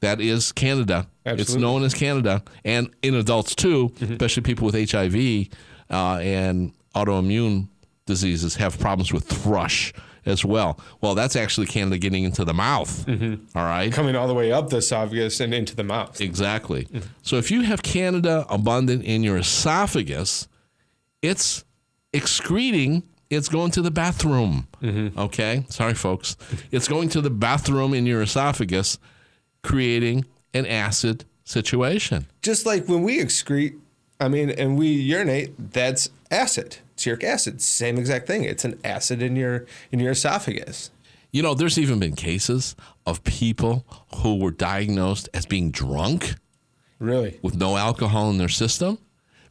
[0.00, 1.08] That is Candida.
[1.24, 2.42] It's known as Candida.
[2.64, 4.12] And in adults too, mm-hmm.
[4.12, 5.48] especially people with HIV
[5.90, 7.68] uh, and autoimmune
[8.06, 9.92] diseases, have problems with thrush
[10.24, 10.78] as well.
[11.00, 13.06] Well, that's actually Candida getting into the mouth.
[13.06, 13.58] Mm-hmm.
[13.58, 13.92] All right.
[13.92, 16.20] Coming all the way up the esophagus and into the mouth.
[16.20, 16.86] Exactly.
[17.22, 20.48] So if you have Candida abundant in your esophagus,
[21.22, 21.64] it's
[22.12, 24.66] excreting, it's going to the bathroom.
[24.82, 25.18] Mm-hmm.
[25.18, 25.64] Okay?
[25.68, 26.36] Sorry, folks.
[26.70, 28.98] It's going to the bathroom in your esophagus,
[29.62, 32.26] creating an acid situation.
[32.42, 33.76] Just like when we excrete,
[34.20, 36.78] I mean, and we urinate, that's acid.
[36.94, 37.62] It's acid.
[37.62, 38.44] Same exact thing.
[38.44, 40.90] It's an acid in your in your esophagus.
[41.30, 42.74] You know, there's even been cases
[43.06, 43.84] of people
[44.16, 46.34] who were diagnosed as being drunk
[46.98, 47.38] Really?
[47.42, 48.98] with no alcohol in their system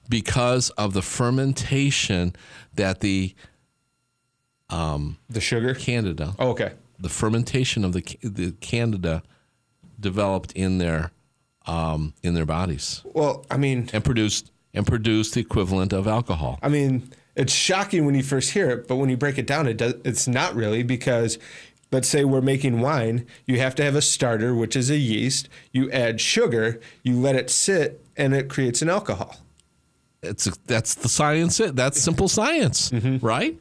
[0.10, 2.36] because of the fermentation
[2.74, 3.34] that the
[4.70, 5.74] The sugar?
[5.74, 6.74] candida Oh, okay.
[7.00, 9.24] the fermentation of the the candida
[10.00, 11.12] developed in their
[11.66, 16.60] um, in their bodies Well, I mean, and produced and produced the equivalent of alcohol.
[16.62, 19.68] I mean, it's shocking when you first hear it, but when you break it down,
[19.68, 19.96] it does.
[20.06, 21.38] It's not really because,
[21.92, 23.26] let's say we're making wine.
[23.46, 25.50] You have to have a starter, which is a yeast.
[25.72, 26.80] You add sugar.
[27.04, 29.36] You let it sit, and it creates an alcohol.
[30.24, 31.58] It's that's the science.
[31.74, 33.26] That's simple science, Mm-hmm.
[33.26, 33.58] right?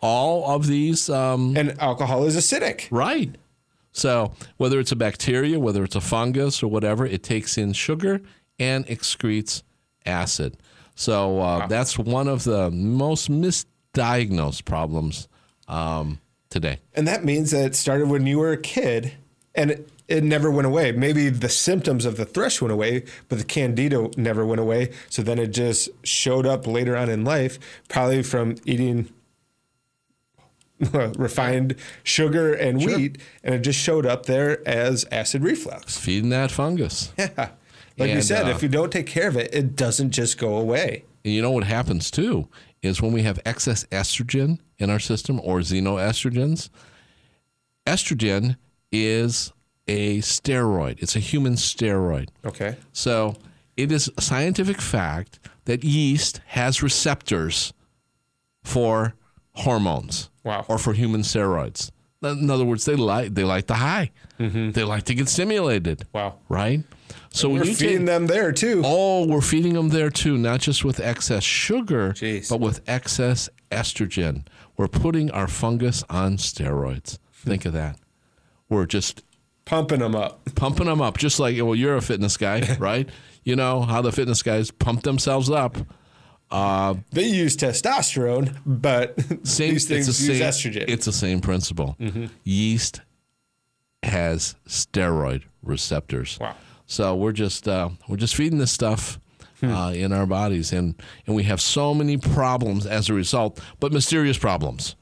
[0.00, 2.86] All of these, um, And alcohol is acidic.
[2.90, 3.34] right?
[3.92, 8.20] So whether it's a bacteria, whether it's a fungus or whatever, it takes in sugar
[8.58, 9.62] and excretes
[10.06, 10.56] acid.
[10.94, 15.28] So uh, that's one of the most misdiagnosed problems
[15.66, 16.78] um, today.
[16.94, 19.12] And that means that it started when you were a kid
[19.54, 20.92] and it, it never went away.
[20.92, 24.92] Maybe the symptoms of the thrush went away, but the candida never went away.
[25.10, 27.58] So then it just showed up later on in life,
[27.88, 29.08] probably from eating
[31.16, 33.18] refined sugar and wheat.
[33.42, 35.96] And it just showed up there as acid reflux.
[35.98, 37.12] Feeding that fungus.
[37.18, 37.50] Yeah.
[38.06, 40.56] Like you said, uh, if you don't take care of it, it doesn't just go
[40.56, 41.02] away.
[41.24, 42.48] And you know what happens too
[42.80, 46.70] is when we have excess estrogen in our system or xenoestrogens,
[47.86, 48.56] estrogen
[48.92, 49.52] is
[49.88, 51.02] a steroid.
[51.02, 52.28] It's a human steroid.
[52.44, 52.76] Okay.
[52.92, 53.34] So
[53.76, 57.72] it is a scientific fact that yeast has receptors
[58.62, 59.14] for
[59.58, 60.64] hormones Wow.
[60.68, 61.90] or for human steroids.
[62.22, 64.10] In other words, they like they like the high.
[64.40, 64.72] Mm-hmm.
[64.72, 66.04] They like to get stimulated.
[66.12, 66.34] Wow.
[66.48, 66.82] Right?
[67.30, 68.82] So when We're you feeding take, them there too.
[68.84, 72.48] Oh, we're feeding them there too, not just with excess sugar, Jeez.
[72.48, 74.46] but with excess estrogen.
[74.76, 77.18] We're putting our fungus on steroids.
[77.32, 77.98] Think of that.
[78.68, 79.22] We're just
[79.64, 80.40] Pumping them up.
[80.54, 83.08] pumping them up, just like, well, you're a fitness guy, right?
[83.44, 85.76] You know how the fitness guys pump themselves up.
[86.50, 90.84] They use testosterone, but Same, these things it's use same, estrogen.
[90.88, 91.96] It's the same principle.
[92.00, 92.26] Mm-hmm.
[92.44, 93.00] Yeast
[94.02, 96.38] has steroid receptors.
[96.40, 96.54] Wow.
[96.86, 99.20] So we're just uh, we're just feeding this stuff
[99.60, 99.72] Hmm.
[99.72, 100.94] uh, in our bodies, and
[101.26, 104.94] and we have so many problems as a result, but mysterious problems,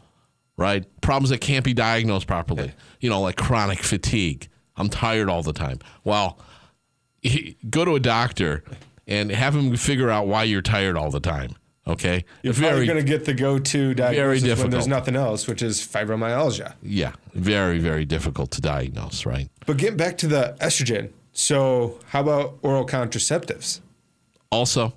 [0.56, 0.86] right?
[1.02, 2.72] Problems that can't be diagnosed properly.
[3.00, 4.48] You know, like chronic fatigue.
[4.78, 5.80] I'm tired all the time.
[6.04, 6.38] Well,
[7.70, 8.64] go to a doctor
[9.06, 11.56] and have him figure out why you're tired all the time.
[11.88, 15.78] Okay, You're probably going to get the go-to diagnosis when there's nothing else, which is
[15.78, 16.74] fibromyalgia.
[16.82, 19.48] Yeah, very, very difficult to diagnose, right?
[19.66, 23.82] But getting back to the estrogen, so how about oral contraceptives?
[24.50, 24.94] Also,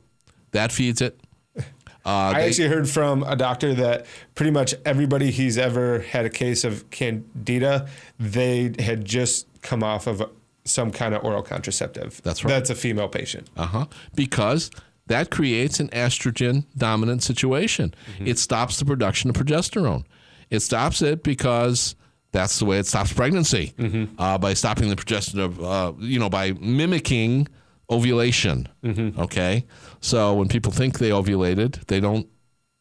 [0.49, 1.19] that feeds it.
[1.55, 1.63] Uh,
[2.05, 6.29] I they- actually heard from a doctor that pretty much everybody he's ever had a
[6.29, 7.87] case of candida,
[8.19, 10.23] they had just come off of
[10.69, 12.21] some kind of oral contraceptive.
[12.23, 12.51] That's right.
[12.51, 13.49] That's a female patient.
[13.57, 13.85] Uh-huh.
[14.15, 14.71] Because
[15.07, 17.93] that creates an estrogen dominant situation.
[18.19, 20.05] It stops the production of progesterone.
[20.49, 21.95] It stops it because
[22.31, 24.19] that's the way it stops pregnancy mm-hmm.
[24.21, 27.47] uh, by stopping the progesterone, uh, you know, by mimicking
[27.89, 28.67] ovulation.
[28.83, 29.19] Mm-hmm.
[29.19, 29.65] Okay.
[29.99, 32.27] So when people think they ovulated, they don't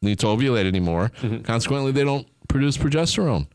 [0.03, 1.11] need to ovulate anymore.
[1.45, 3.47] Consequently, they don't produce progesterone.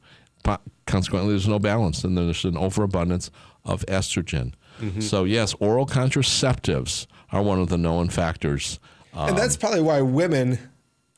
[0.43, 3.31] Po- Consequently, there's no balance and there's an overabundance
[3.65, 4.53] of estrogen.
[4.99, 8.79] So, yes, oral contraceptives are one of the known factors.
[9.13, 10.59] Uh, and that's probably why women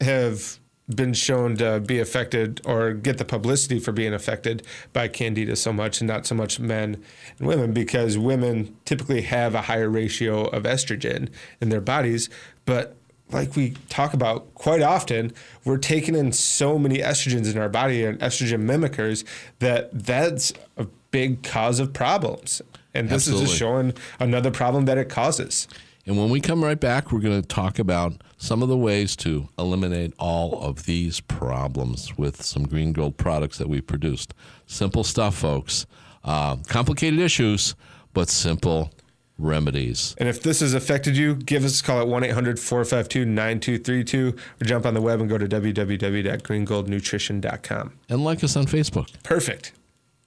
[0.01, 0.60] have
[0.93, 4.62] been shown to be affected or get the publicity for being affected
[4.93, 7.03] by candida so much and not so much men
[7.39, 11.27] and women because women typically have a higher ratio of estrogen
[11.60, 12.29] in their bodies
[12.65, 12.95] but
[13.31, 18.05] like we talk about quite often we're taking in so many estrogens in our body
[18.05, 19.23] and estrogen mimickers
[19.58, 22.62] that that's a big cause of problems
[22.93, 23.43] and this Absolutely.
[23.43, 25.67] is just showing another problem that it causes
[26.06, 29.15] And when we come right back, we're going to talk about some of the ways
[29.17, 34.34] to eliminate all of these problems with some green gold products that we produced.
[34.67, 35.86] Simple stuff, folks.
[36.23, 37.75] Uh, complicated issues,
[38.13, 38.91] but simple
[39.38, 40.15] remedies.
[40.17, 44.36] And if this has affected you, give us a call at 1 800 452 9232
[44.62, 47.93] or jump on the web and go to www.greengoldnutrition.com.
[48.10, 49.12] And like us on Facebook.
[49.23, 49.73] Perfect.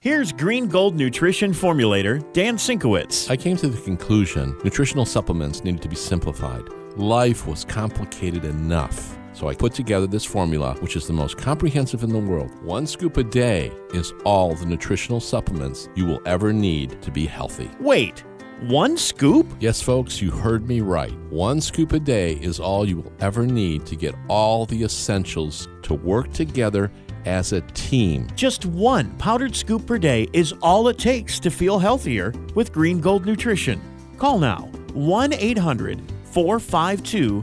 [0.01, 3.29] Here's Green Gold Nutrition formulator Dan Sienkiewicz.
[3.29, 6.63] I came to the conclusion nutritional supplements needed to be simplified.
[6.95, 9.19] Life was complicated enough.
[9.33, 12.63] So I put together this formula, which is the most comprehensive in the world.
[12.63, 17.27] One scoop a day is all the nutritional supplements you will ever need to be
[17.27, 17.69] healthy.
[17.81, 18.23] Wait,
[18.69, 19.53] one scoop?
[19.59, 21.19] Yes, folks, you heard me right.
[21.31, 25.69] One scoop a day is all you will ever need to get all the essentials
[25.83, 26.93] to work together
[27.29, 28.27] as a team.
[28.35, 33.01] Just one powdered scoop per day is all it takes to feel healthier with Green
[33.01, 33.81] Gold Nutrition.
[34.17, 37.43] Call now 1 800 452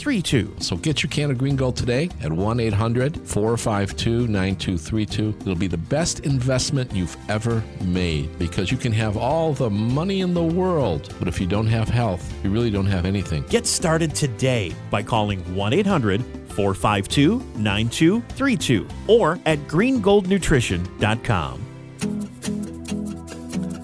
[0.00, 0.62] 9232.
[0.62, 5.34] So get your can of green gold today at 1 800 452 9232.
[5.40, 10.20] It'll be the best investment you've ever made because you can have all the money
[10.20, 13.44] in the world, but if you don't have health, you really don't have anything.
[13.48, 21.66] Get started today by calling 1 800 452 9232 or at greengoldnutrition.com.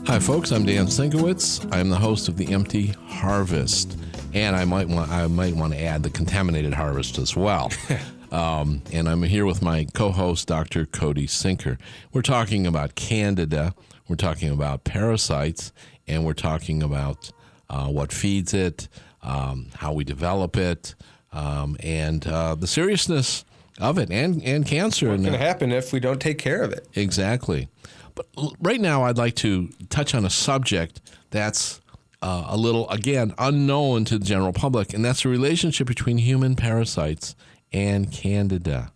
[0.06, 0.52] Hi, folks.
[0.52, 1.68] I'm Dan Sienkiewicz.
[1.74, 3.98] I'm the host of the Empty Harvest,
[4.36, 7.72] and I might want I might want to add the Contaminated Harvest as well.
[8.30, 10.84] um, and I'm here with my co-host, Dr.
[10.84, 11.78] Cody Senkyr.
[12.12, 13.74] We're talking about Candida.
[14.08, 15.72] We're talking about parasites,
[16.06, 17.32] and we're talking about
[17.70, 18.88] uh, what feeds it,
[19.22, 20.94] um, how we develop it,
[21.32, 23.46] um, and uh, the seriousness
[23.80, 25.08] of it, and and cancer.
[25.08, 26.86] What's and going to happen if we don't take care of it?
[26.94, 27.68] Exactly.
[28.14, 28.26] But
[28.60, 31.80] right now, I'd like to touch on a subject that's
[32.26, 36.56] uh, a little, again, unknown to the general public, and that's the relationship between human
[36.56, 37.36] parasites
[37.72, 38.92] and candida.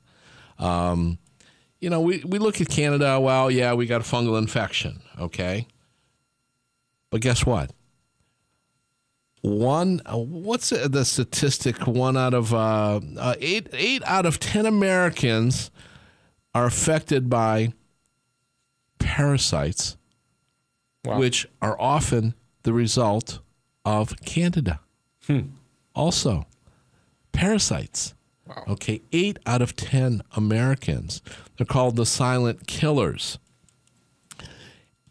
[0.58, 1.18] Um,
[1.80, 5.68] you know, we, we look at candida, well, yeah, we got a fungal infection, okay?
[7.10, 7.70] But guess what?
[9.42, 11.86] One, uh, what's the statistic?
[11.86, 15.70] One out of uh, uh, eight, eight out of ten Americans
[16.52, 17.72] are affected by
[18.98, 19.96] parasites,
[21.04, 21.18] Wow.
[21.18, 23.40] which are often the result
[23.84, 24.80] of candida.
[25.26, 25.40] Hmm.
[25.94, 26.46] Also,
[27.32, 28.14] parasites.
[28.68, 31.22] Okay, eight out of 10 Americans.
[31.56, 33.38] They're called the silent killers.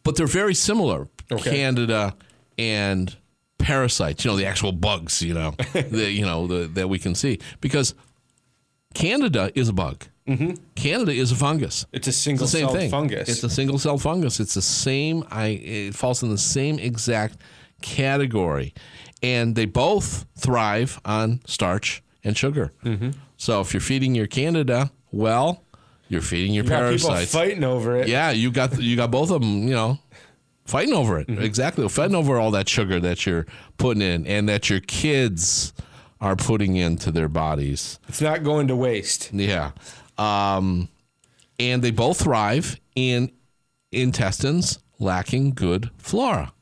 [0.03, 1.51] But they're very similar Okay.
[1.51, 2.15] candida
[2.57, 3.15] and
[3.59, 7.15] parasites, you know, the actual bugs, you know, the, you know the, that we can
[7.15, 7.39] see.
[7.61, 7.93] Because
[8.93, 10.05] candida is a bug.
[10.75, 11.85] Candida is a fungus.
[11.91, 12.91] It's a single same celled thing.
[12.91, 13.29] fungus.
[13.29, 14.39] It's a single cell fungus.
[14.39, 15.23] It's the same.
[15.31, 17.37] I it falls in the same exact
[17.81, 18.73] category,
[19.23, 22.73] and they both thrive on starch and sugar.
[22.83, 23.11] Mm-hmm.
[23.37, 25.63] So if you're feeding your Candida, well,
[26.09, 27.31] you're feeding your you parasites.
[27.31, 28.07] fighting over it.
[28.07, 29.67] Yeah, you got you got both of them.
[29.67, 29.99] You know,
[30.65, 31.27] fighting over it.
[31.27, 31.41] Mm-hmm.
[31.41, 35.73] Exactly, fighting over all that sugar that you're putting in, and that your kids
[36.21, 37.99] are putting into their bodies.
[38.07, 39.31] It's not going to waste.
[39.33, 39.71] Yeah.
[40.19, 40.89] Um,
[41.59, 43.31] and they both thrive in
[43.91, 46.53] intestines lacking good flora.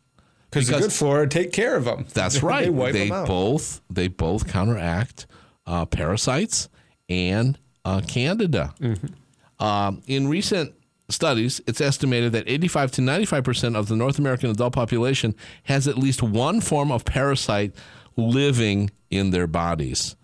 [0.50, 2.06] Because the good flora take care of them.
[2.14, 2.66] That's right.
[2.66, 3.28] they wipe they them out.
[3.28, 5.28] both they both counteract
[5.66, 6.70] uh, parasites
[7.10, 8.74] and uh, candida.
[8.80, 9.64] Mm-hmm.
[9.64, 10.74] Um, in recent
[11.10, 15.88] studies, it's estimated that 85 to 95 percent of the North American adult population has
[15.88, 17.74] at least one form of parasite
[18.16, 20.16] living in their bodies.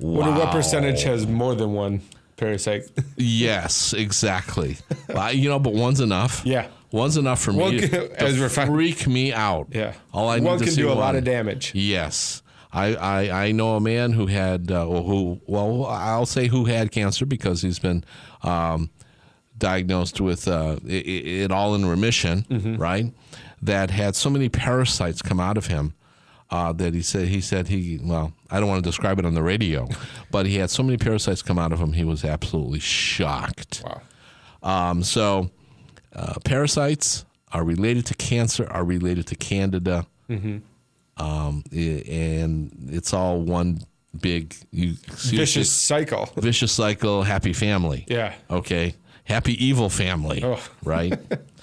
[0.00, 2.02] Wonder what percentage has more than one
[2.36, 2.84] parasite?
[3.16, 4.76] Yes, exactly.
[5.14, 6.42] Uh, you know, but one's enough.
[6.44, 6.68] Yeah.
[6.92, 9.68] one's enough for One me to, can- as to freak me out.
[9.70, 9.94] Yeah.
[10.12, 11.72] all I One need to can do a lot of damage.
[11.74, 12.42] Yes.
[12.72, 16.90] I, I, I know a man who had uh, who well I'll say who had
[16.90, 18.02] cancer because he's been
[18.42, 18.90] um,
[19.56, 22.76] diagnosed with uh, it, it all in remission, Mm-hmm.
[22.76, 23.12] right?
[23.62, 25.94] That had so many parasites come out of him
[26.54, 29.34] uh, that he said he said he well I don't want to describe it on
[29.34, 29.88] the radio,
[30.30, 33.82] but he had so many parasites come out of him he was absolutely shocked.
[33.84, 34.00] Wow.
[34.62, 35.50] Um, so,
[36.14, 40.06] uh, parasites are related to cancer, are related to candida,
[41.16, 43.80] um, i- and it's all one
[44.20, 46.26] big you Vicious me, cycle.
[46.36, 48.04] vicious cycle, happy family.
[48.08, 48.34] Yeah.
[48.50, 48.94] Okay.
[49.24, 50.42] Happy evil family.
[50.44, 50.60] Oh.
[50.84, 51.18] Right?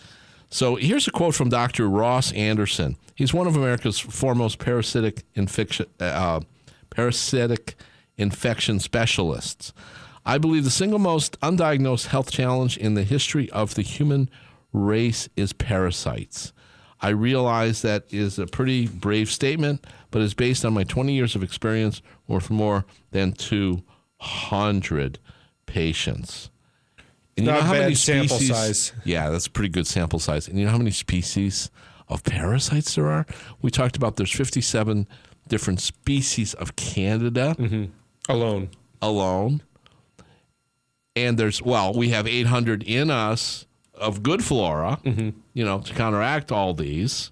[0.52, 1.90] so here's a quote from Dr.
[1.90, 2.98] Ross Anderson.
[3.16, 6.42] He's one of America's foremost parasitic infection uh,
[6.90, 7.76] parasitic
[8.18, 9.74] infection specialists.
[10.26, 14.30] I believe the single most undiagnosed health challenge in the history of the human
[14.74, 16.54] race is parasites.
[17.00, 21.36] I realize that is a pretty brave statement, but it's based on my 20 years
[21.36, 25.18] of experience with more than 200
[25.66, 26.51] patients.
[27.38, 28.94] And you Not know how bad many sample size.
[29.06, 30.48] Yeah, that's a pretty good sample size.
[30.48, 31.72] And you know how many species
[32.10, 33.26] of parasites there are?
[33.62, 35.08] We talked about there's 57
[35.48, 37.56] different species of Candida
[38.30, 38.70] Alone.
[39.02, 39.62] alone.
[41.16, 45.00] And there's, well, we have 800 in us of good flora,
[45.54, 47.32] you know, to counteract all these,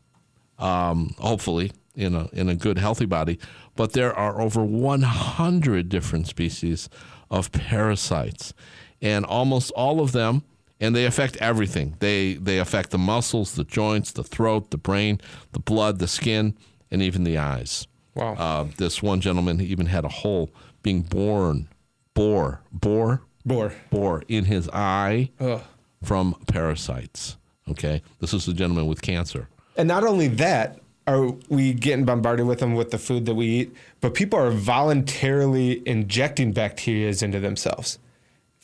[0.57, 3.39] um, hopefully in a, in a good, healthy body.
[3.75, 6.89] But there are over 100 different species
[7.31, 8.53] of parasites.
[9.01, 10.43] And almost all of them,
[10.79, 11.95] and they affect everything.
[11.99, 15.19] They, they affect the muscles, the joints, the throat, the brain,
[15.51, 16.57] the blood, the skin,
[16.91, 17.87] and even the eyes.
[18.15, 18.33] Wow.
[18.35, 20.49] Uh, this one gentleman even had a hole
[20.83, 21.67] being born,
[22.13, 25.61] bore, bore, bore, bore in his eye Ugh.
[26.03, 27.37] from parasites.
[27.69, 29.47] Okay, this is a gentleman with cancer.
[29.77, 33.47] And not only that, are we getting bombarded with them with the food that we
[33.47, 37.99] eat, but people are voluntarily injecting bacteria into themselves.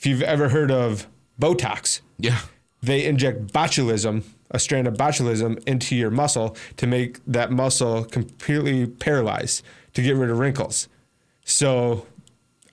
[0.05, 1.07] If you've ever heard of
[1.41, 2.37] Botox, Yeah,
[2.83, 8.85] they inject botulism, a strand of botulism, into your muscle to make that muscle completely
[8.85, 9.63] paralyzed
[9.95, 10.89] to get rid of wrinkles.
[11.43, 12.05] So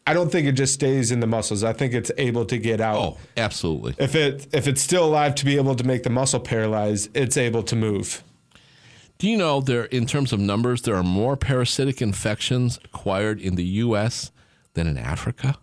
[0.07, 1.65] I don't think it just stays in the muscles.
[1.65, 2.99] I think it's able to get out.
[2.99, 3.95] oh, absolutely.
[3.99, 7.39] If it if it's still alive to be able to make the muscle paralyzed, it's
[7.39, 8.23] able to move.
[9.17, 13.55] Do you know there, in terms of numbers, there are more parasitic infections acquired in
[13.55, 14.31] the U.S.
[14.75, 15.57] than in Africa?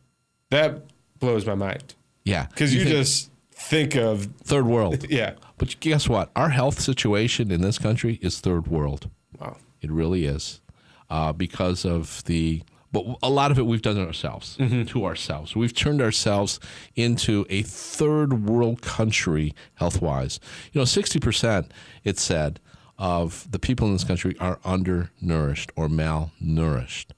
[0.49, 0.88] That
[1.19, 5.05] blows my mind Yeah, because you, think just think of third world.
[5.09, 5.33] yeah.
[5.57, 6.31] But guess what?
[6.35, 9.09] Our health situation in this country is third world.
[9.39, 9.57] Wow.
[9.81, 10.61] It really is,
[11.09, 12.63] uh, because of the.
[12.91, 15.55] But a lot of it we've done ourselves to ourselves.
[15.55, 16.59] We've turned ourselves
[16.95, 20.39] into a third world country health wise.
[20.73, 21.71] You know, sixty percent
[22.03, 22.59] it said
[22.97, 27.11] of the people in this country are undernourished or malnourished.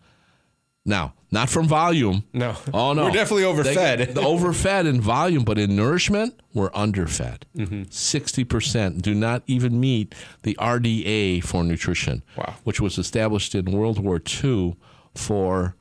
[0.85, 2.23] Now, not from volume.
[2.33, 2.55] No.
[2.73, 4.15] Oh no, We're definitely overfed.
[4.15, 7.45] They- overfed in volume, but in nourishment, we're underfed.
[7.55, 7.83] Mm-hmm.
[7.89, 12.55] 60 percent do not even meet the RDA for nutrition, Wow.
[12.63, 14.75] which was established in World War II
[15.13, 15.75] for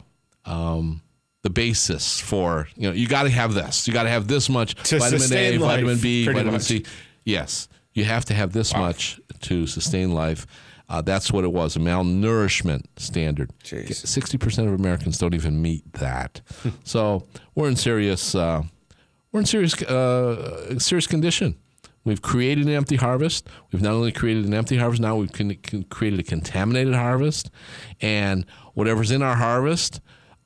[0.45, 1.01] um,
[1.43, 3.89] the basis for you know you got to have this.
[3.89, 6.63] You got to have this much To vitamin A, life, vitamin B, vitamin much.
[6.63, 6.85] C.
[7.25, 10.47] Yes, you have to have this much to sustain life.
[10.91, 13.51] Uh, that's what it was, a malnourishment standard.
[13.63, 13.95] Jeez.
[14.07, 16.41] Sixty percent of Americans don't even meet that.
[16.85, 18.65] so we're in serious, uh,
[19.31, 21.55] we're in serious, uh, serious condition.
[22.05, 23.47] We've created an empty harvest.
[23.71, 27.51] We've not only created an empty harvest, now we've con- con- created a contaminated harvest,
[28.01, 30.01] and whatever's in our harvest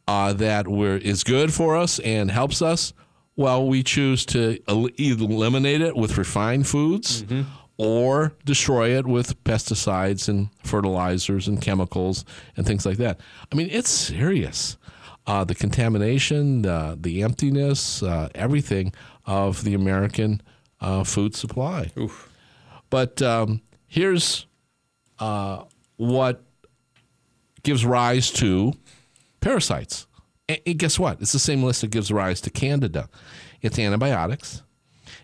[0.06, 2.92] uh, that we're, is good for us and helps us.
[3.36, 7.24] Well, we choose to el- eliminate it with refined foods
[7.76, 12.24] or destroy it with pesticides and fertilizers and chemicals
[12.56, 13.18] and things like that.
[13.50, 14.76] I mean, it's serious.
[15.26, 18.92] Uh, the contamination, the, the emptiness, uh, everything
[19.26, 20.42] of the American
[20.80, 21.90] uh, food supply.
[22.90, 24.46] But um, here's
[25.18, 25.64] uh,
[25.96, 26.42] what
[27.62, 28.74] gives rise to
[29.40, 30.06] parasites.
[30.48, 31.20] And, and guess what?
[31.20, 33.08] It's the same list that gives rise to candida.
[33.62, 34.62] It's antibiotics.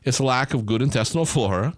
[0.03, 1.75] It's a lack of good intestinal flora.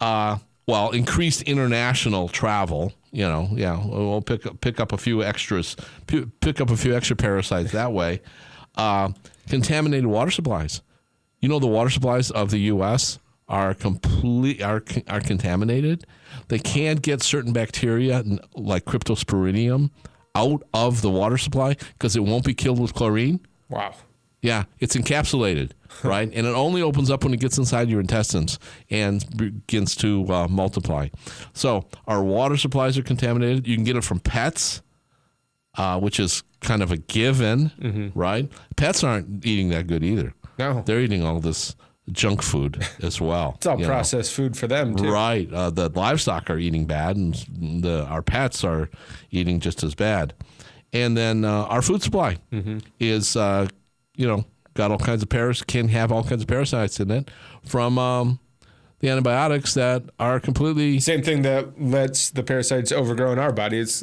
[0.00, 2.92] Uh, well, increased international travel.
[3.10, 5.76] You know, yeah, we'll pick up pick up a few extras,
[6.06, 8.20] pick up a few extra parasites that way.
[8.76, 9.10] Uh,
[9.48, 10.82] contaminated water supplies.
[11.40, 13.18] You know, the water supplies of the U.S.
[13.48, 16.06] are complete are are contaminated.
[16.48, 18.22] They can't get certain bacteria
[18.54, 19.90] like Cryptosporidium
[20.34, 23.40] out of the water supply because it won't be killed with chlorine.
[23.70, 23.94] Wow.
[24.40, 25.72] Yeah, it's encapsulated,
[26.04, 26.30] right?
[26.32, 28.58] and it only opens up when it gets inside your intestines
[28.88, 31.08] and begins to uh, multiply.
[31.54, 33.66] So our water supplies are contaminated.
[33.66, 34.80] You can get it from pets,
[35.76, 38.48] uh, which is kind of a given, right?
[38.76, 40.34] Pets aren't eating that good either.
[40.58, 40.82] No.
[40.86, 41.74] They're eating all this
[42.12, 43.54] junk food as well.
[43.56, 43.88] It's all you know.
[43.88, 45.10] processed food for them too.
[45.12, 45.52] Right.
[45.52, 47.34] Uh, the livestock are eating bad, and
[47.82, 48.88] the our pets are
[49.30, 50.34] eating just as bad.
[50.92, 52.38] And then uh, our food supply
[52.98, 53.68] is, uh,
[54.18, 54.44] you know,
[54.74, 57.30] got all kinds of paras can have all kinds of parasites in it
[57.64, 58.40] from um,
[58.98, 63.78] the antibiotics that are completely Same thing that lets the parasites overgrow in our body.
[63.78, 64.02] It's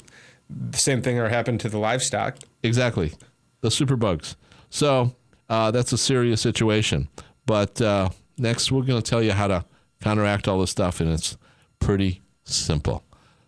[0.50, 2.38] the same thing are happened to the livestock.
[2.64, 3.14] Exactly,
[3.62, 4.36] the superbugs.
[4.70, 5.14] So
[5.50, 7.10] uh, that's a serious situation.
[7.46, 9.66] But uh, next, we're going to tell you how to
[10.02, 11.38] counteract all this stuff, and it's
[11.80, 13.04] pretty simple.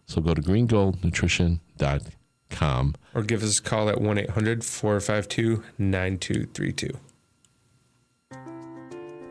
[0.05, 2.16] So go to greengoldnutrition.com.
[3.13, 6.97] Or give us a call at 1 800 452 9232.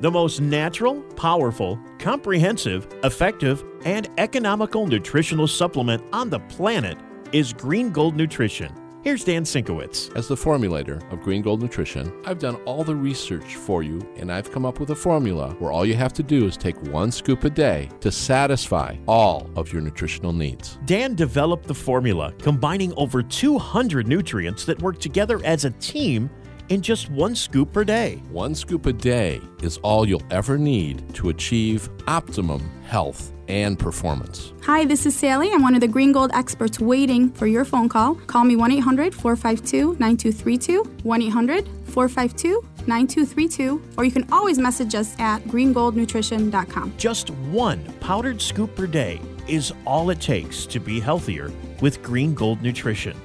[0.00, 6.98] The most natural, powerful, comprehensive, effective, and economical nutritional supplement on the planet
[7.32, 8.85] is Green Gold Nutrition.
[9.06, 10.16] Here's Dan Sienkiewicz.
[10.16, 14.32] As the formulator of Green Gold Nutrition, I've done all the research for you and
[14.32, 17.12] I've come up with a formula where all you have to do is take one
[17.12, 20.80] scoop a day to satisfy all of your nutritional needs.
[20.86, 26.28] Dan developed the formula combining over 200 nutrients that work together as a team
[26.68, 28.20] in just one scoop per day.
[28.32, 34.52] One scoop a day is all you'll ever need to achieve optimum health and performance.
[34.62, 35.50] Hi, this is Sally.
[35.52, 38.14] I'm one of the Green Gold experts waiting for your phone call.
[38.14, 44.94] Call me 1 800 452 9232, 1 800 452 9232, or you can always message
[44.94, 46.94] us at greengoldnutrition.com.
[46.96, 52.34] Just one powdered scoop per day is all it takes to be healthier with Green
[52.34, 53.16] Gold Nutrition.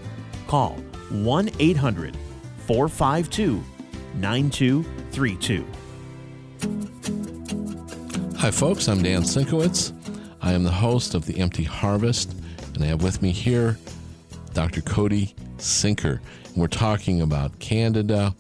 [0.47, 0.73] Call
[1.09, 2.17] 1 800
[2.67, 3.63] 452
[4.15, 5.65] 9232.
[8.37, 8.87] Hi, folks.
[8.87, 10.00] I'm Dan Sienkiewicz.
[10.41, 12.33] I am the host of The Empty Harvest,
[12.73, 13.77] and I have with me here
[14.53, 14.81] Dr.
[14.81, 16.19] Cody Senkyr.
[16.47, 18.35] And we're talking about candida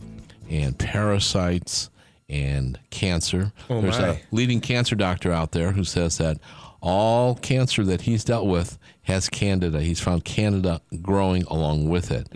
[0.49, 1.89] and parasites
[2.29, 3.53] and cancer.
[3.69, 6.37] Oh, There's a leading cancer doctor out there who says that
[6.81, 9.81] all cancer that he's dealt with has candida.
[9.81, 12.27] He's found candida growing along with it.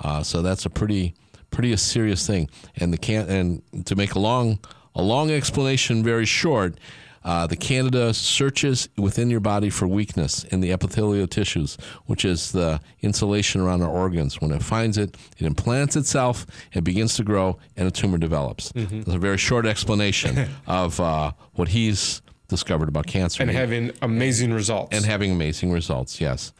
[0.00, 1.14] Uh, so that's a pretty
[1.50, 2.48] pretty a serious thing.
[2.76, 4.58] And the can and to make a long
[4.94, 6.78] a long explanation very short.
[7.24, 12.52] Uh, the Candida searches within your body for weakness in the epithelial tissues, which is
[12.52, 14.40] the insulation around our organs.
[14.40, 18.72] When it finds it, it implants itself, it begins to grow, and a tumor develops.
[18.74, 24.52] That's a very short explanation of uh, what he's discovered about cancer And having amazing
[24.54, 24.96] results.
[24.96, 26.20] and having amazing results.
[26.20, 26.52] Yes,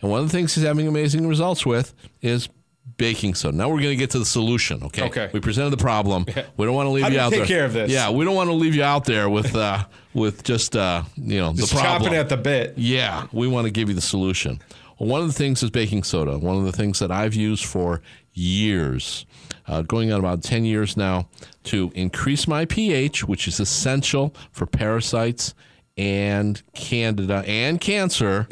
[0.00, 1.92] and one of the things he's having amazing results with
[2.22, 2.48] is
[2.96, 3.56] baking soda.
[3.56, 4.82] Now we're going to get to the solution.
[4.84, 5.04] Okay.
[5.06, 5.30] Okay.
[5.32, 6.26] We presented the problem.
[6.56, 7.46] We don't want to leave How you you out take there.
[7.46, 7.90] care of this?
[7.90, 9.84] Yeah, we don't want to leave you out there with uh,
[10.14, 12.02] with just uh, you know Just the problem.
[12.02, 12.74] chopping at the bit.
[12.76, 14.60] Yeah, we want to give you the solution.
[14.98, 16.38] Well, one of the things is baking soda.
[16.38, 18.00] One of the things that I've used for
[18.32, 19.26] years,
[19.66, 21.28] uh, going on about 10 years now,
[21.64, 25.54] to increase my pH, which is essential for parasites
[25.96, 28.46] and candida and cancer.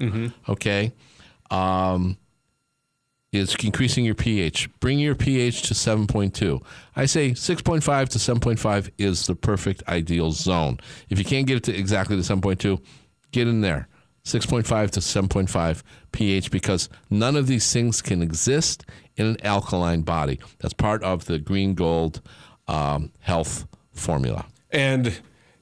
[0.49, 0.93] Okay.
[1.51, 2.17] Um,
[3.33, 4.69] is increasing your pH.
[4.79, 6.63] Bring your pH to 7.2.
[6.95, 10.79] I say 6.5 to 7.5 is the perfect ideal zone.
[11.09, 12.79] If you can't get it to exactly to 7.2,
[13.33, 13.89] get in there.
[14.25, 18.85] 6.5 to 7.5 pH because none of these things can exist
[19.17, 20.39] in an alkaline body.
[20.61, 22.21] That's part of the green gold
[22.69, 24.47] um, health formula.
[24.71, 25.21] And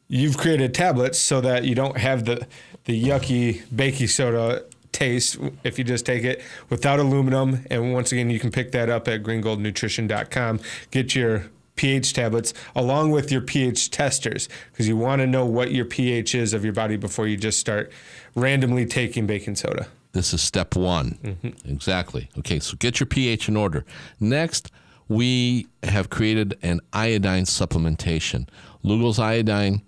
[0.09, 2.47] you've created tablets so that you don't have the
[2.85, 4.65] the yucky baking soda
[5.01, 7.65] taste if you just take it without aluminum.
[7.71, 10.61] And once again, you can pick that up at greengoldnutrition.com.
[10.91, 11.47] Get your
[11.77, 16.35] pH tablets along with your pH testers because you want to know what your pH
[16.35, 17.91] is of your body before you just start
[18.35, 19.89] randomly taking baking soda.
[20.13, 21.39] This is step one.
[21.65, 22.29] Exactly.
[22.39, 23.87] Okay, so get your pH in order.
[24.19, 24.71] Next,
[25.09, 28.49] we have created an iodine supplementation.
[28.85, 29.83] Lugol's iodine,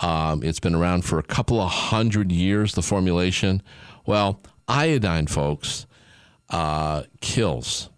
[0.00, 3.62] um, it's been around for a couple of hundred years, the formulation.
[4.04, 5.86] Well, iodine, folks,
[6.50, 7.90] uh, kills.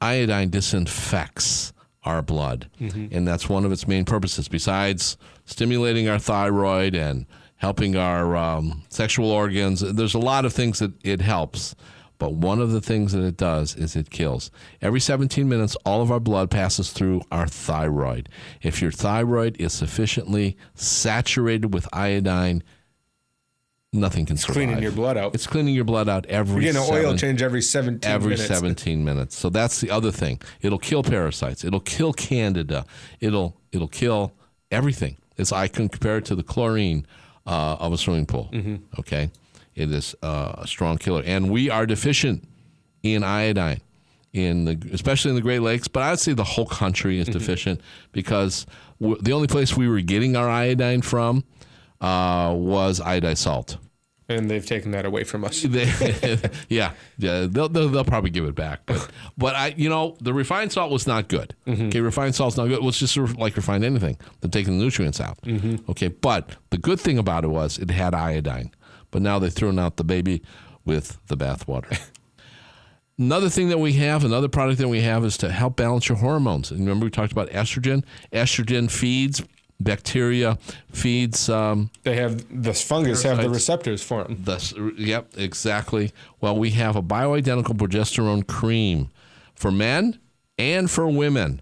[0.00, 1.72] Iodine disinfects
[2.04, 2.70] our blood,
[3.12, 4.46] and that's one of its main purposes.
[4.48, 7.26] Besides stimulating our thyroid and
[7.56, 11.74] helping our um, sexual organs, there's a lot of things that it helps.
[12.18, 14.50] But one of the things that it does is it kills.
[14.82, 18.28] Every 17 minutes, all of our blood passes through our thyroid.
[18.60, 22.62] If your thyroid is sufficiently saturated with iodine,
[23.92, 24.56] nothing can survive.
[24.56, 25.34] It's cleaning your blood out.
[25.34, 28.46] It's cleaning your blood out every You're getting an oil change every 17 every minutes.
[28.48, 29.36] 17 minutes.
[29.36, 30.40] So that's the other thing.
[30.60, 31.64] It'll kill parasites.
[31.64, 32.84] It'll kill candida.
[33.20, 34.32] It'll it'll kill
[34.70, 35.16] everything.
[35.36, 37.06] It's I can compare it to the chlorine
[37.46, 38.50] uh, of a swimming pool.
[38.98, 39.30] Okay,
[39.74, 42.44] it is uh, a strong killer, and we are deficient
[43.02, 43.80] in iodine
[44.32, 47.80] in the especially in the Great Lakes, but I'd say the whole country is deficient
[48.12, 48.66] because
[49.00, 51.44] the only place we were getting our iodine from
[52.00, 53.78] uh, was iodized salt.
[54.30, 55.64] And they've taken that away from us.
[56.68, 58.80] Yeah, yeah, they'll, they'll they'll probably give it back.
[58.84, 61.54] But but I, you know, the refined salt was not good.
[61.66, 62.74] Okay, refined salt's not good.
[62.74, 64.18] It was just sort of like refined anything.
[64.40, 65.38] They're taking the nutrients out.
[65.88, 68.70] Okay, but the good thing about it was it had iodine.
[69.10, 70.42] But now they've thrown out the baby
[70.84, 71.98] with the bathwater.
[73.18, 76.18] Another thing that we have, another product that we have is to help balance your
[76.18, 76.70] hormones.
[76.70, 78.04] And remember, we talked about estrogen.
[78.32, 79.42] Estrogen feeds
[79.80, 80.58] bacteria,
[80.92, 84.42] feeds um, They have the fungus have the receptors for them.
[84.44, 84.94] the.
[84.96, 86.12] Yep, exactly.
[86.40, 89.10] Well, we have a bioidentical progesterone cream
[89.54, 90.18] for men
[90.58, 91.60] and for women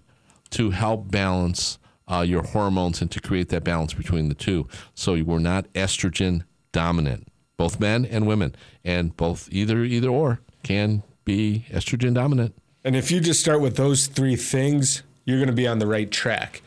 [0.51, 4.67] to help balance uh, your hormones and to create that balance between the two.
[4.95, 11.03] So we're not estrogen dominant, both men and women, and both either either or can
[11.25, 12.55] be estrogen dominant.
[12.83, 15.87] And if you just start with those three things, you're going to be on the
[15.87, 16.61] right track.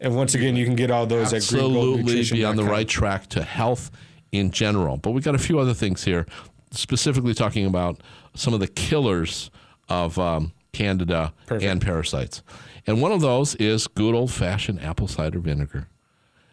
[0.00, 3.26] And once again, you can get all those at absolutely be on the right track
[3.28, 3.90] to health
[4.32, 4.96] in general.
[4.96, 6.26] But we got a few other things here,
[6.70, 8.00] specifically talking about
[8.34, 9.50] some of the killers
[9.88, 12.42] of um, candida and parasites.
[12.86, 15.88] And one of those is good old fashioned apple cider vinegar.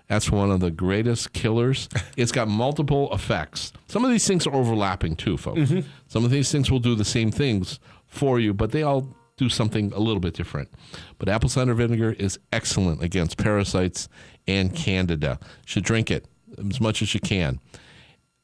[0.08, 1.89] That's one of the greatest killers.
[2.18, 3.74] It's got multiple effects.
[3.88, 5.60] Some of these things are overlapping too, folks.
[5.60, 5.88] Mm-hmm.
[6.08, 9.50] Some of these things will do the same things for you, but they all do
[9.50, 10.70] something a little bit different.
[11.18, 14.08] But apple cider vinegar is excellent against parasites
[14.48, 15.40] and candida.
[15.42, 16.26] You should drink it
[16.70, 17.60] as much as you can.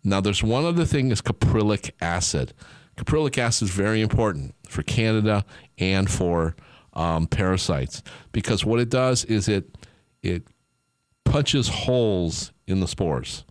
[0.04, 2.54] Now, there's one other thing is caprylic acid.
[2.98, 5.46] Caprylic acid is very important for candida
[5.78, 6.56] and for
[6.94, 9.78] um, parasites because what it does is it
[10.22, 10.44] it
[11.24, 13.46] punches holes in the spores.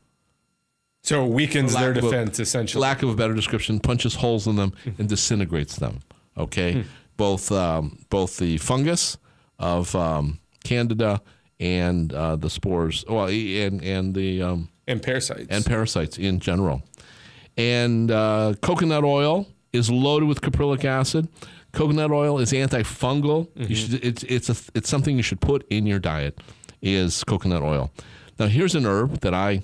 [1.03, 2.83] So it weakens their of a- defense, essentially.
[2.83, 6.01] Lack of a better description, punches holes in them and disintegrates them.
[6.37, 6.85] Okay,
[7.21, 9.19] both um, both the fungus
[9.59, 11.21] of um, candida
[11.61, 15.47] and uh, the spores, well, and and the um, and parasites.
[15.51, 16.83] and parasites in general.
[17.59, 21.29] And uh, coconut oil is loaded with caprylic acid.
[21.73, 23.49] Coconut oil is antifungal.
[23.55, 26.41] You should, it's it's a, it's something you should put in your diet.
[26.81, 27.91] Is coconut oil.
[28.39, 29.63] Now here's an herb that I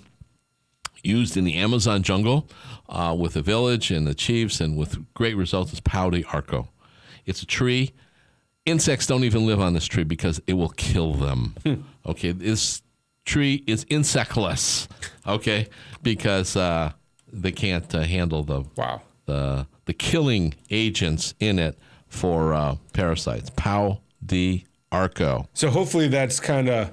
[1.03, 2.51] used in the Amazon jungle
[2.91, 5.73] uh, with the village and the chiefs, and with great results.
[5.73, 6.69] Is Pau de Arco.
[7.27, 7.93] It's a tree.
[8.65, 11.55] Insects don't even live on this tree because it will kill them.
[12.05, 12.83] Okay, this
[13.25, 14.89] tree is insectless.
[15.27, 15.69] Okay,
[16.03, 16.93] because uh,
[17.33, 19.03] they can't uh, handle the wow.
[19.27, 23.51] the the killing agents in it for uh, parasites.
[23.51, 25.49] Pau de Arco.
[25.53, 26.93] So hopefully that's kind of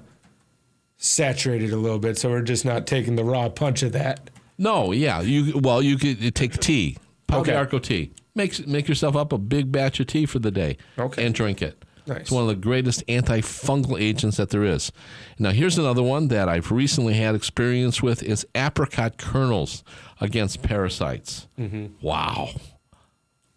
[0.98, 4.30] saturated a little bit, so we're just not taking the raw punch of that.
[4.58, 7.52] No, yeah, you well you could you take tea, Pau Okay.
[7.52, 8.12] de Arco tea.
[8.36, 11.26] Make make yourself up a big batch of tea for the day, Okay.
[11.26, 11.84] and drink it.
[12.06, 12.22] Nice.
[12.22, 14.92] It's one of the greatest antifungal agents that there is.
[15.40, 19.84] Now, here's another one that I've recently had experience with: is apricot kernels
[20.20, 21.48] against parasites.
[21.60, 21.88] Mm-hmm.
[22.06, 22.50] Wow,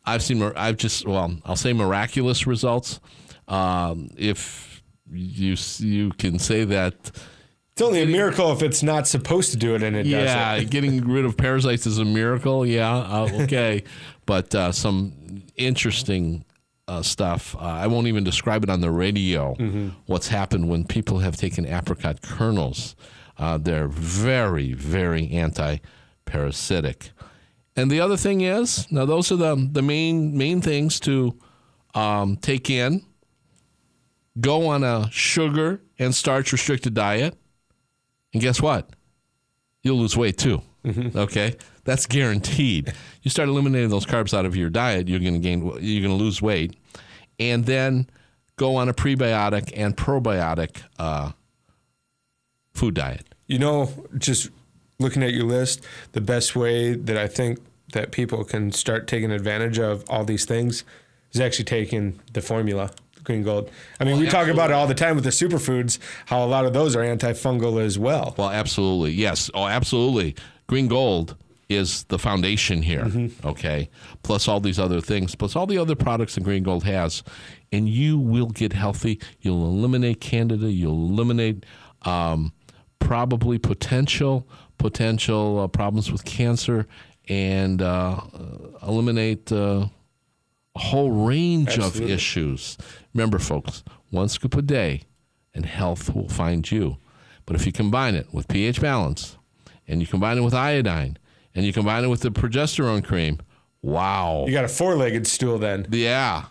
[0.04, 0.42] I've seen.
[0.42, 3.00] I've just well, I'll say miraculous results.
[3.48, 6.94] Um, if you you can say that
[7.72, 10.62] It's only a miracle if it's not supposed to do it and it yeah, does
[10.64, 10.70] it.
[10.70, 12.64] getting rid of parasites is a miracle.
[12.66, 13.84] Yeah, uh, okay,
[14.26, 16.44] but uh, some interesting
[16.88, 17.56] uh, stuff.
[17.56, 19.54] Uh, I won't even describe it on the radio.
[20.06, 22.94] What's happened when people have taken apricot kernels?
[23.38, 27.10] Uh, they're very, very anti-parasitic.
[27.76, 31.38] And the other thing is, now those are the the main main things to
[31.94, 33.02] um, take in.
[34.40, 37.34] Go on a sugar and starch restricted diet,
[38.32, 38.90] and guess what?
[39.82, 40.60] you'll lose weight too.
[41.14, 41.54] Okay,
[41.86, 42.92] that's guaranteed.
[43.22, 46.16] You start eliminating those carbs out of your diet, you're going to gain, you're going
[46.16, 46.76] to lose weight,
[47.40, 48.10] and then
[48.56, 51.32] go on a prebiotic and probiotic uh,
[52.74, 53.24] food diet.
[53.46, 54.50] You know, just
[54.98, 57.60] looking at your list, the best way that I think
[57.92, 60.84] that people can start taking advantage of all these things
[61.32, 62.90] is actually taking the formula,
[63.22, 63.70] Green Gold.
[64.00, 66.64] I mean, we talk about it all the time with the superfoods, how a lot
[66.64, 68.34] of those are antifungal as well.
[68.36, 69.50] Well, absolutely, yes.
[69.54, 70.34] Oh, absolutely.
[70.66, 71.36] Green gold
[71.68, 73.10] is the foundation here.
[73.44, 73.90] Okay,
[74.22, 77.22] plus all these other things, plus all the other products that Green Gold has,
[77.72, 79.20] and you will get healthy.
[79.40, 80.70] You'll eliminate candida.
[80.70, 81.66] You'll eliminate
[82.02, 82.52] um,
[82.98, 84.46] probably potential
[84.78, 86.86] potential uh, problems with cancer,
[87.28, 89.86] and uh, uh, eliminate uh,
[90.74, 92.76] a whole range of issues.
[93.14, 95.02] Remember, folks, one scoop a day,
[95.54, 96.98] and health will find you.
[97.46, 99.38] But if you combine it with pH balance,
[99.88, 101.16] and you combine it with iodine,
[101.56, 103.40] and you combine it with the progesterone cream,
[103.82, 104.44] wow.
[104.46, 105.86] You got a four legged stool then.
[105.90, 106.44] Yeah.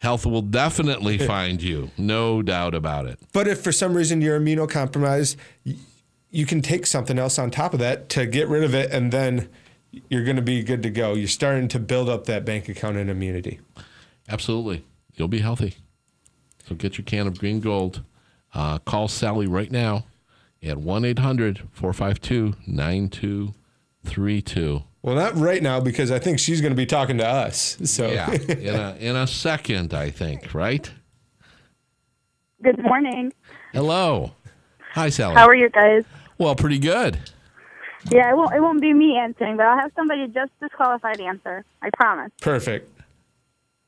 [0.00, 1.90] Health will definitely find you.
[1.98, 3.18] No doubt about it.
[3.32, 5.36] But if for some reason you're immunocompromised,
[6.30, 9.12] you can take something else on top of that to get rid of it, and
[9.12, 9.48] then
[10.08, 11.14] you're going to be good to go.
[11.14, 13.60] You're starting to build up that bank account and immunity.
[14.28, 14.84] Absolutely.
[15.14, 15.76] You'll be healthy.
[16.68, 18.02] So get your can of green gold.
[18.52, 20.06] Uh, call Sally right now
[20.62, 22.54] at 1 800 452
[24.04, 24.82] 9232.
[25.02, 27.76] Well, not right now because I think she's going to be talking to us.
[27.84, 30.54] So Yeah, in a in a second, I think.
[30.54, 30.90] Right?
[32.62, 33.32] Good morning.
[33.72, 34.32] Hello.
[34.92, 35.34] Hi, Sally.
[35.34, 36.04] How are you guys?
[36.38, 37.18] well, pretty good.
[38.10, 41.64] Yeah, it won't it won't be me answering, but I'll have somebody just disqualified answer.
[41.82, 42.30] I promise.
[42.40, 42.90] perfect.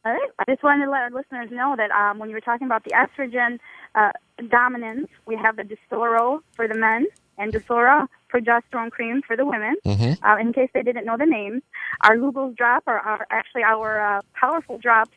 [0.05, 0.31] All right.
[0.39, 2.85] I just wanted to let our listeners know that um, when you were talking about
[2.85, 3.59] the estrogen
[3.97, 4.13] uh,
[4.51, 7.07] dominance, we have the Distoro for the men
[7.39, 8.07] and Distoro
[8.37, 9.77] progesterone cream for the women.
[10.23, 11.63] Uh, in case they didn't know the names,
[12.03, 15.17] our Lugol's drop are, are actually our uh, powerful drops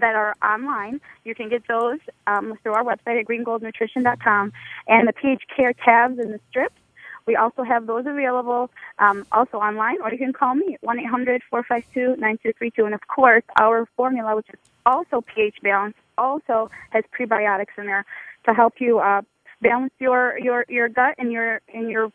[0.00, 1.00] that are online.
[1.24, 4.52] You can get those um, through our website at greengoldnutrition.com
[4.88, 6.74] and the pH care tabs and the strips.
[7.26, 11.00] We also have those available um, also online, or you can call me at 1
[11.00, 12.84] 800 452 9232.
[12.86, 18.04] And of course, our formula, which is also pH balanced, also has prebiotics in there
[18.46, 19.22] to help you uh,
[19.60, 22.10] balance your, your, your gut and your, and your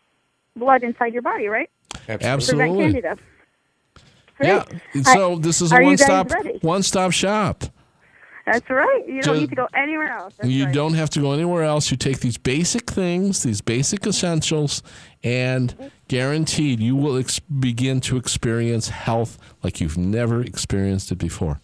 [0.56, 1.70] blood inside your body, right?
[1.89, 2.84] Prevent Absolutely.
[2.84, 3.18] candida.
[4.41, 4.64] Yeah.
[4.91, 5.06] Great.
[5.06, 6.60] So I- this is a one stop ready?
[6.62, 7.64] one stop shop.
[8.45, 9.03] That's right.
[9.08, 10.36] You don't Just- need to go anywhere else.
[10.38, 10.74] That's you right.
[10.74, 11.89] don't have to go anywhere else.
[11.89, 14.84] You take these basic things, these basic essentials,
[15.24, 15.74] and
[16.08, 21.60] guaranteed you will ex- begin to experience health like you've never experienced it before.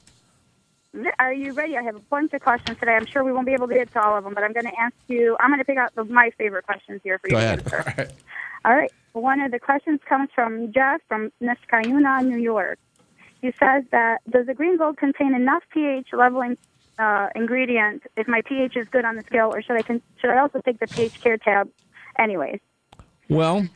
[1.19, 1.77] Are you ready?
[1.77, 2.93] I have a bunch of questions today.
[2.95, 4.65] I'm sure we won't be able to get to all of them, but I'm going
[4.65, 5.37] to ask you.
[5.39, 8.13] I'm going to pick out the, my favorite questions here for Go you ahead.
[8.63, 8.91] All right.
[9.13, 12.79] One of the questions comes from Jeff from Niskayuna, New York.
[13.41, 16.57] He says that does the green gold contain enough pH leveling
[16.99, 20.29] uh, ingredient if my pH is good on the scale, or should I con- should
[20.29, 21.69] I also take the pH care tab,
[22.19, 22.59] anyways?
[23.27, 23.67] Well,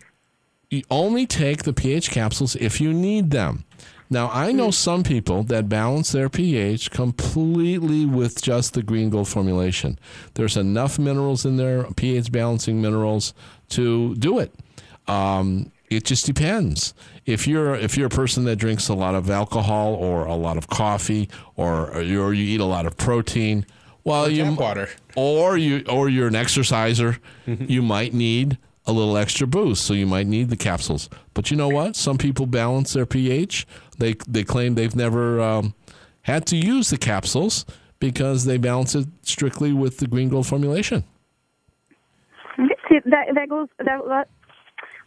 [0.69, 3.65] you only take the pH capsules if you need them.
[4.09, 9.27] Now, I know some people that balance their pH completely with just the green gold
[9.27, 9.97] formulation.
[10.35, 13.33] There's enough minerals in there, pH balancing minerals,
[13.69, 14.53] to do it.
[15.07, 16.93] Um, it just depends.
[17.25, 20.57] If you're if you're a person that drinks a lot of alcohol or a lot
[20.57, 23.65] of coffee or or you, or you eat a lot of protein,
[24.03, 24.89] well, you Tap water.
[25.15, 29.85] or you or you're an exerciser, you might need a little extra boost.
[29.85, 31.09] So you might need the capsules.
[31.33, 31.95] But you know what?
[31.95, 33.67] Some people balance their pH.
[33.97, 35.75] They they claim they've never um,
[36.23, 37.65] had to use the capsules
[37.99, 41.03] because they balance it strictly with the green gold formulation.
[42.87, 44.27] See, that that goes that, that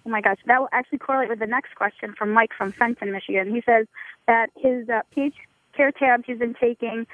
[0.06, 3.12] oh my gosh, that will actually correlate with the next question from Mike from Fenton,
[3.12, 3.54] Michigan.
[3.54, 3.86] He says
[4.26, 5.34] that his uh, pH
[5.76, 7.06] care tabs he's been taking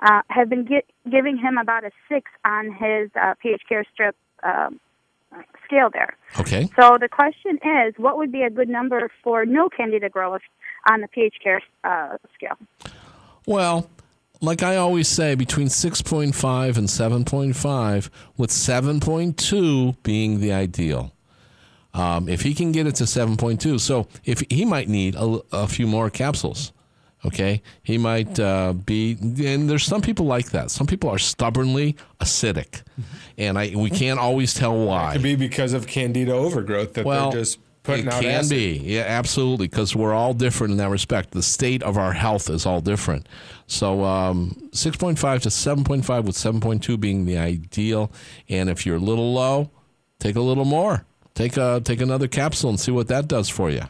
[0.00, 4.16] uh, have been get, giving him about a six on his uh, pH care strip
[4.42, 4.80] um,
[5.64, 6.16] scale there.
[6.38, 6.68] Okay.
[6.76, 10.42] So the question is, what would be a good number for no candida growth
[10.90, 12.56] on the pH care uh, scale?
[13.46, 13.90] Well,
[14.40, 21.12] like I always say, between 6.5 and 7.5, with 7.2 being the ideal.
[21.92, 25.66] Um, if he can get it to 7.2, so if he might need a, a
[25.66, 26.72] few more capsules,
[27.24, 29.16] okay, he might uh, be.
[29.20, 30.70] And there's some people like that.
[30.70, 32.82] Some people are stubbornly acidic,
[33.36, 35.10] and I we can't always tell why.
[35.10, 38.30] It could be because of candida overgrowth that Well, they're just putting it out can
[38.30, 38.50] acid.
[38.50, 41.32] be, yeah, absolutely, because we're all different in that respect.
[41.32, 43.26] The state of our health is all different.
[43.66, 47.38] So, um, six point five to seven point five, with seven point two being the
[47.38, 48.12] ideal.
[48.48, 49.70] And if you're a little low,
[50.18, 51.04] take a little more.
[51.40, 53.80] Take a take another capsule and see what that does for you.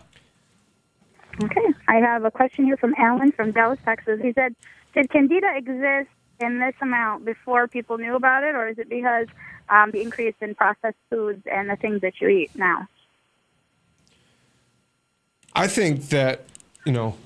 [1.42, 1.66] Okay.
[1.88, 4.20] I have a question here from Alan from Dallas, Texas.
[4.22, 4.54] He said,
[4.94, 9.26] Did candida exist in this amount before people knew about it, or is it because
[9.68, 12.86] um, the increase in processed foods and the things that you eat now?
[15.52, 16.44] I think that,
[16.86, 17.16] you know,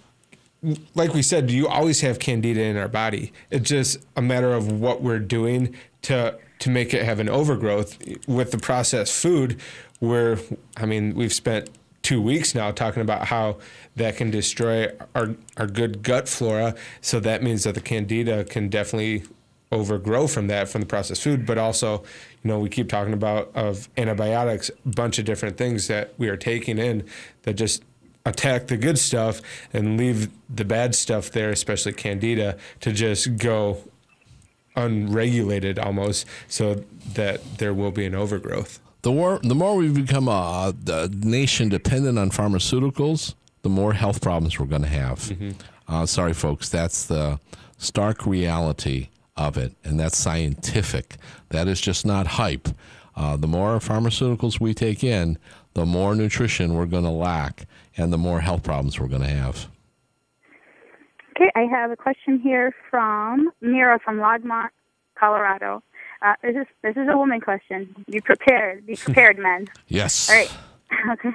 [0.94, 3.30] like we said, you always have candida in our body.
[3.50, 7.98] It's just a matter of what we're doing to to make it have an overgrowth
[8.26, 9.60] with the processed food.
[10.08, 10.38] Where
[10.76, 11.70] I mean, we've spent
[12.02, 13.58] two weeks now talking about how
[13.96, 16.74] that can destroy our our good gut flora.
[17.00, 19.24] So that means that the candida can definitely
[19.72, 21.98] overgrow from that from the processed food but also
[22.42, 26.28] you know we keep talking about of antibiotics a bunch of different things that we
[26.28, 27.04] are taking in
[27.42, 27.82] that just
[28.24, 29.42] attack the good stuff
[29.72, 33.78] and leave the bad stuff there especially candida to just go
[34.76, 36.84] unregulated almost so
[37.14, 41.68] that there will be an overgrowth The more the more we become a, a nation
[41.68, 45.30] dependent on pharmaceuticals, the more health problems we're going to have.
[45.86, 47.38] Uh, sorry, folks, that's the
[47.76, 51.16] stark reality of it, and that's scientific.
[51.50, 52.66] That is just not hype.
[53.14, 55.36] Uh, the more pharmaceuticals we take in,
[55.74, 57.66] the more nutrition we're going to lack,
[57.98, 59.68] and the more health problems we're going to have.
[61.36, 64.70] Okay, I have a question here from Mira from Longmont,
[65.14, 65.82] Colorado.
[66.24, 67.94] Uh, this is this is a woman question.
[68.10, 68.86] Be prepared.
[68.86, 69.68] Be prepared, men.
[69.88, 70.30] Yes.
[70.30, 70.52] All right.
[71.10, 71.30] Okay.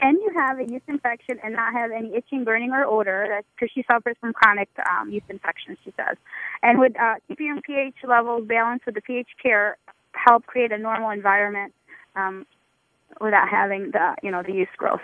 [0.00, 3.26] can you have a yeast infection and not have any itching, burning, or odor?
[3.28, 6.16] That's because she suffers from chronic um, yeast infections, she says.
[6.62, 9.76] And would uh, keeping your pH levels balanced with the pH care
[10.12, 11.74] help create a normal environment
[12.16, 12.46] um,
[13.20, 15.02] without having the, you know, the yeast growth?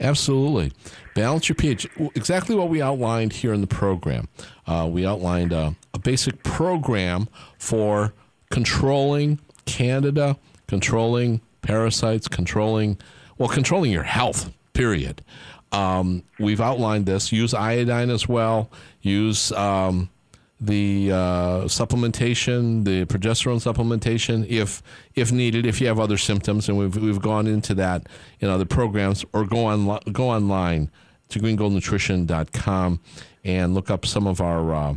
[0.00, 0.72] Absolutely.
[1.14, 1.86] Balance your pH.
[2.14, 4.28] Exactly what we outlined here in the program.
[4.66, 8.12] Uh, we outlined uh, a basic program for
[8.56, 10.34] controlling candida,
[10.66, 12.98] controlling parasites, controlling,
[13.36, 15.22] well, controlling your health, period.
[15.72, 17.32] Um, we've outlined this.
[17.32, 18.70] Use iodine as well.
[19.02, 20.08] Use um,
[20.58, 21.16] the uh,
[21.64, 24.82] supplementation, the progesterone supplementation, if
[25.14, 28.06] if needed, if you have other symptoms, and we've we've gone into that
[28.40, 30.90] in other programs, or go on go online
[31.28, 33.00] to greengoldnutrition.com
[33.44, 34.94] and look up some of our uh,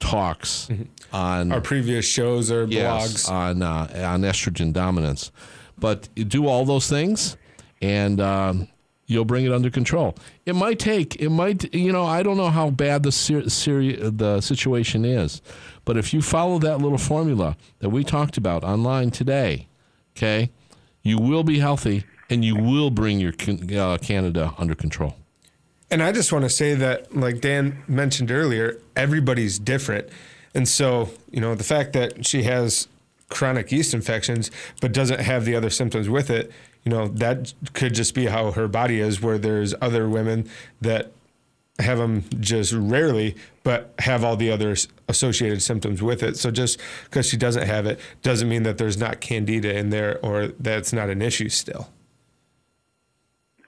[0.00, 0.70] talks
[1.16, 3.30] on Our previous shows or yes, blogs.
[3.32, 5.32] on uh, on estrogen dominance.
[5.78, 7.36] But do all those things,
[7.82, 8.68] and um,
[9.06, 10.14] you'll bring it under control.
[10.44, 11.16] It might take.
[11.16, 11.74] It might.
[11.74, 15.42] You know, I don't know how bad the ser- seri- the situation is,
[15.84, 19.68] but if you follow that little formula that we talked about online today,
[20.16, 20.50] okay,
[21.02, 23.32] you will be healthy and you will bring your
[23.78, 25.14] uh, candida under control.
[25.90, 30.08] And I just want to say that, like Dan mentioned earlier, everybody's different.
[30.56, 32.88] And so, you know, the fact that she has
[33.28, 34.50] chronic yeast infections
[34.80, 36.50] but doesn't have the other symptoms with it,
[36.82, 40.48] you know, that could just be how her body is, where there's other women
[40.80, 41.12] that
[41.78, 44.74] have them just rarely, but have all the other
[45.08, 46.38] associated symptoms with it.
[46.38, 50.18] So just because she doesn't have it doesn't mean that there's not candida in there
[50.24, 51.90] or that it's not an issue still.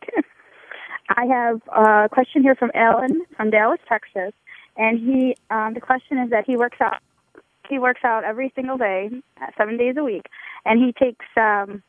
[1.10, 4.32] I have a question here from Alan from Dallas, Texas,
[4.78, 7.02] and he um, the question is that he works out
[7.68, 9.10] he works out every single day,
[9.40, 10.26] uh, seven days a week,
[10.64, 11.82] and he takes um,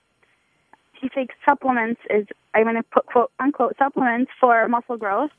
[0.99, 2.01] he takes supplements.
[2.09, 5.31] Is I'm going to put quote unquote supplements for muscle growth.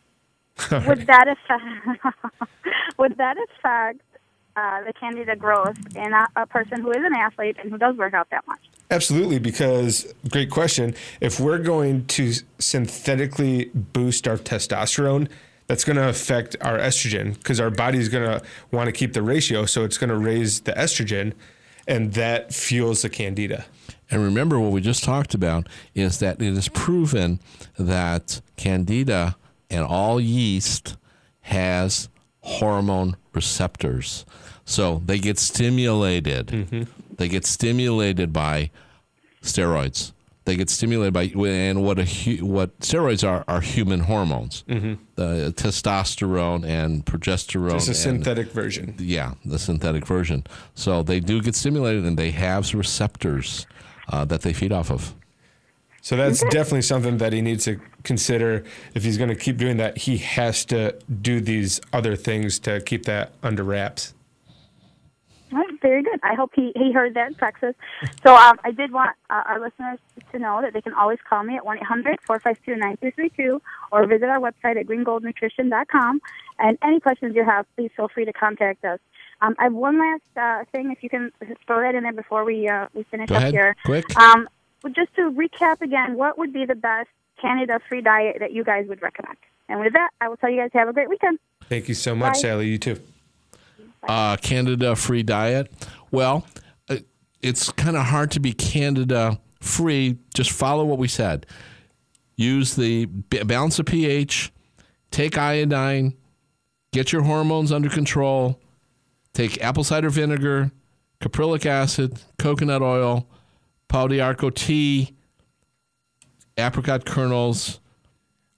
[0.71, 2.49] would that affect
[2.99, 4.01] would that affect
[4.57, 7.97] uh, the candida growth in a, a person who is an athlete and who does
[7.97, 8.61] work out that much?
[8.91, 10.95] Absolutely, because great question.
[11.21, 15.29] If we're going to synthetically boost our testosterone,
[15.71, 19.23] that's going to affect our estrogen because our body's going to want to keep the
[19.23, 19.67] ratio.
[19.67, 21.33] So it's going to raise the estrogen,
[21.87, 23.67] and that fuels the candida.
[24.11, 27.39] And remember, what we just talked about is that it is proven
[27.79, 29.37] that candida
[29.71, 30.97] and all yeast
[31.43, 32.09] has
[32.41, 34.27] hormone receptors.
[34.65, 36.49] So they get stimulated.
[36.49, 36.83] Mm-hmm.
[37.15, 38.71] They get stimulated by
[39.41, 40.11] steroids.
[40.47, 42.07] They get stimulated by and what a
[42.43, 44.65] what steroids are are human hormones.
[44.67, 47.75] The testosterone and progesterone.
[47.77, 48.95] It's a and- synthetic version.
[48.99, 50.47] yeah, the synthetic version.
[50.75, 53.67] So they do get stimulated, and they have receptors
[54.09, 55.15] uh, that they feed off of.
[56.03, 58.65] So that's definitely something that he needs to consider.
[58.95, 62.81] If he's going to keep doing that, he has to do these other things to
[62.81, 64.15] keep that under wraps.
[66.01, 66.21] All right, very good.
[66.23, 67.75] I hope he, he heard that in Texas.
[68.23, 69.99] So um, I did want uh, our listeners
[70.33, 74.29] to know that they can always call me at 1 800 452 9232 or visit
[74.29, 76.21] our website at greengoldnutrition.com.
[76.59, 78.99] And any questions you have, please feel free to contact us.
[79.43, 81.33] Um, I have one last uh, thing, if you can
[81.67, 83.77] throw that in there before we, uh, we finish Go up ahead, here.
[83.85, 84.05] quick.
[84.19, 84.49] Um,
[84.95, 87.09] just to recap again, what would be the best
[87.41, 89.39] candida free diet that you guys would recommend?
[89.71, 91.39] And with that, I will tell you guys to have a great weekend.
[91.69, 92.39] Thank you so much, Bye.
[92.41, 92.69] Sally.
[92.69, 93.01] You too.
[94.03, 95.71] Uh, Candida free diet.
[96.11, 96.47] Well,
[96.89, 96.97] uh,
[97.43, 100.19] it's kind of hard to be Candida free.
[100.35, 101.47] Just follow what we said.
[102.37, 104.53] Use the balance of pH.
[105.11, 106.17] Take iodine.
[106.93, 108.61] Get your hormones under control.
[109.35, 110.73] Take apple cider vinegar,
[111.21, 113.29] caprylic acid, coconut oil,
[113.89, 115.15] pau d'arco tea,
[116.57, 117.81] apricot kernels,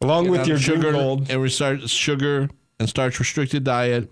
[0.03, 2.49] Along with your sugar and restart sugar
[2.81, 4.11] and starch restricted diet.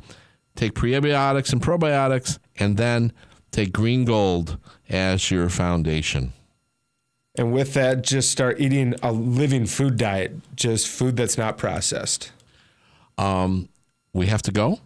[0.57, 3.13] Take prebiotics and probiotics, and then
[3.51, 6.33] take green gold as your foundation.
[7.37, 12.33] And with that, just start eating a living food diet, just food that's not processed.
[13.17, 13.69] Um,
[14.13, 14.81] We have to go,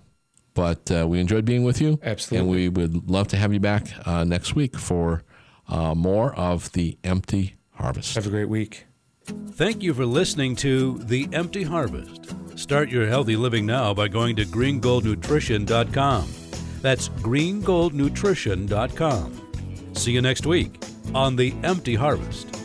[0.52, 1.98] but uh, we enjoyed being with you.
[2.02, 2.38] Absolutely.
[2.38, 5.22] and we would love to have you back uh, next week for
[5.68, 8.14] uh, more of the empty harvest.
[8.16, 8.84] Have a great week.
[9.27, 12.35] Thank you for listening to The Empty Harvest.
[12.59, 16.29] Start your healthy living now by going to greengoldnutrition.com.
[16.81, 19.41] That's greengoldnutrition.com.
[19.95, 20.83] See you next week
[21.14, 22.63] on The Empty Harvest.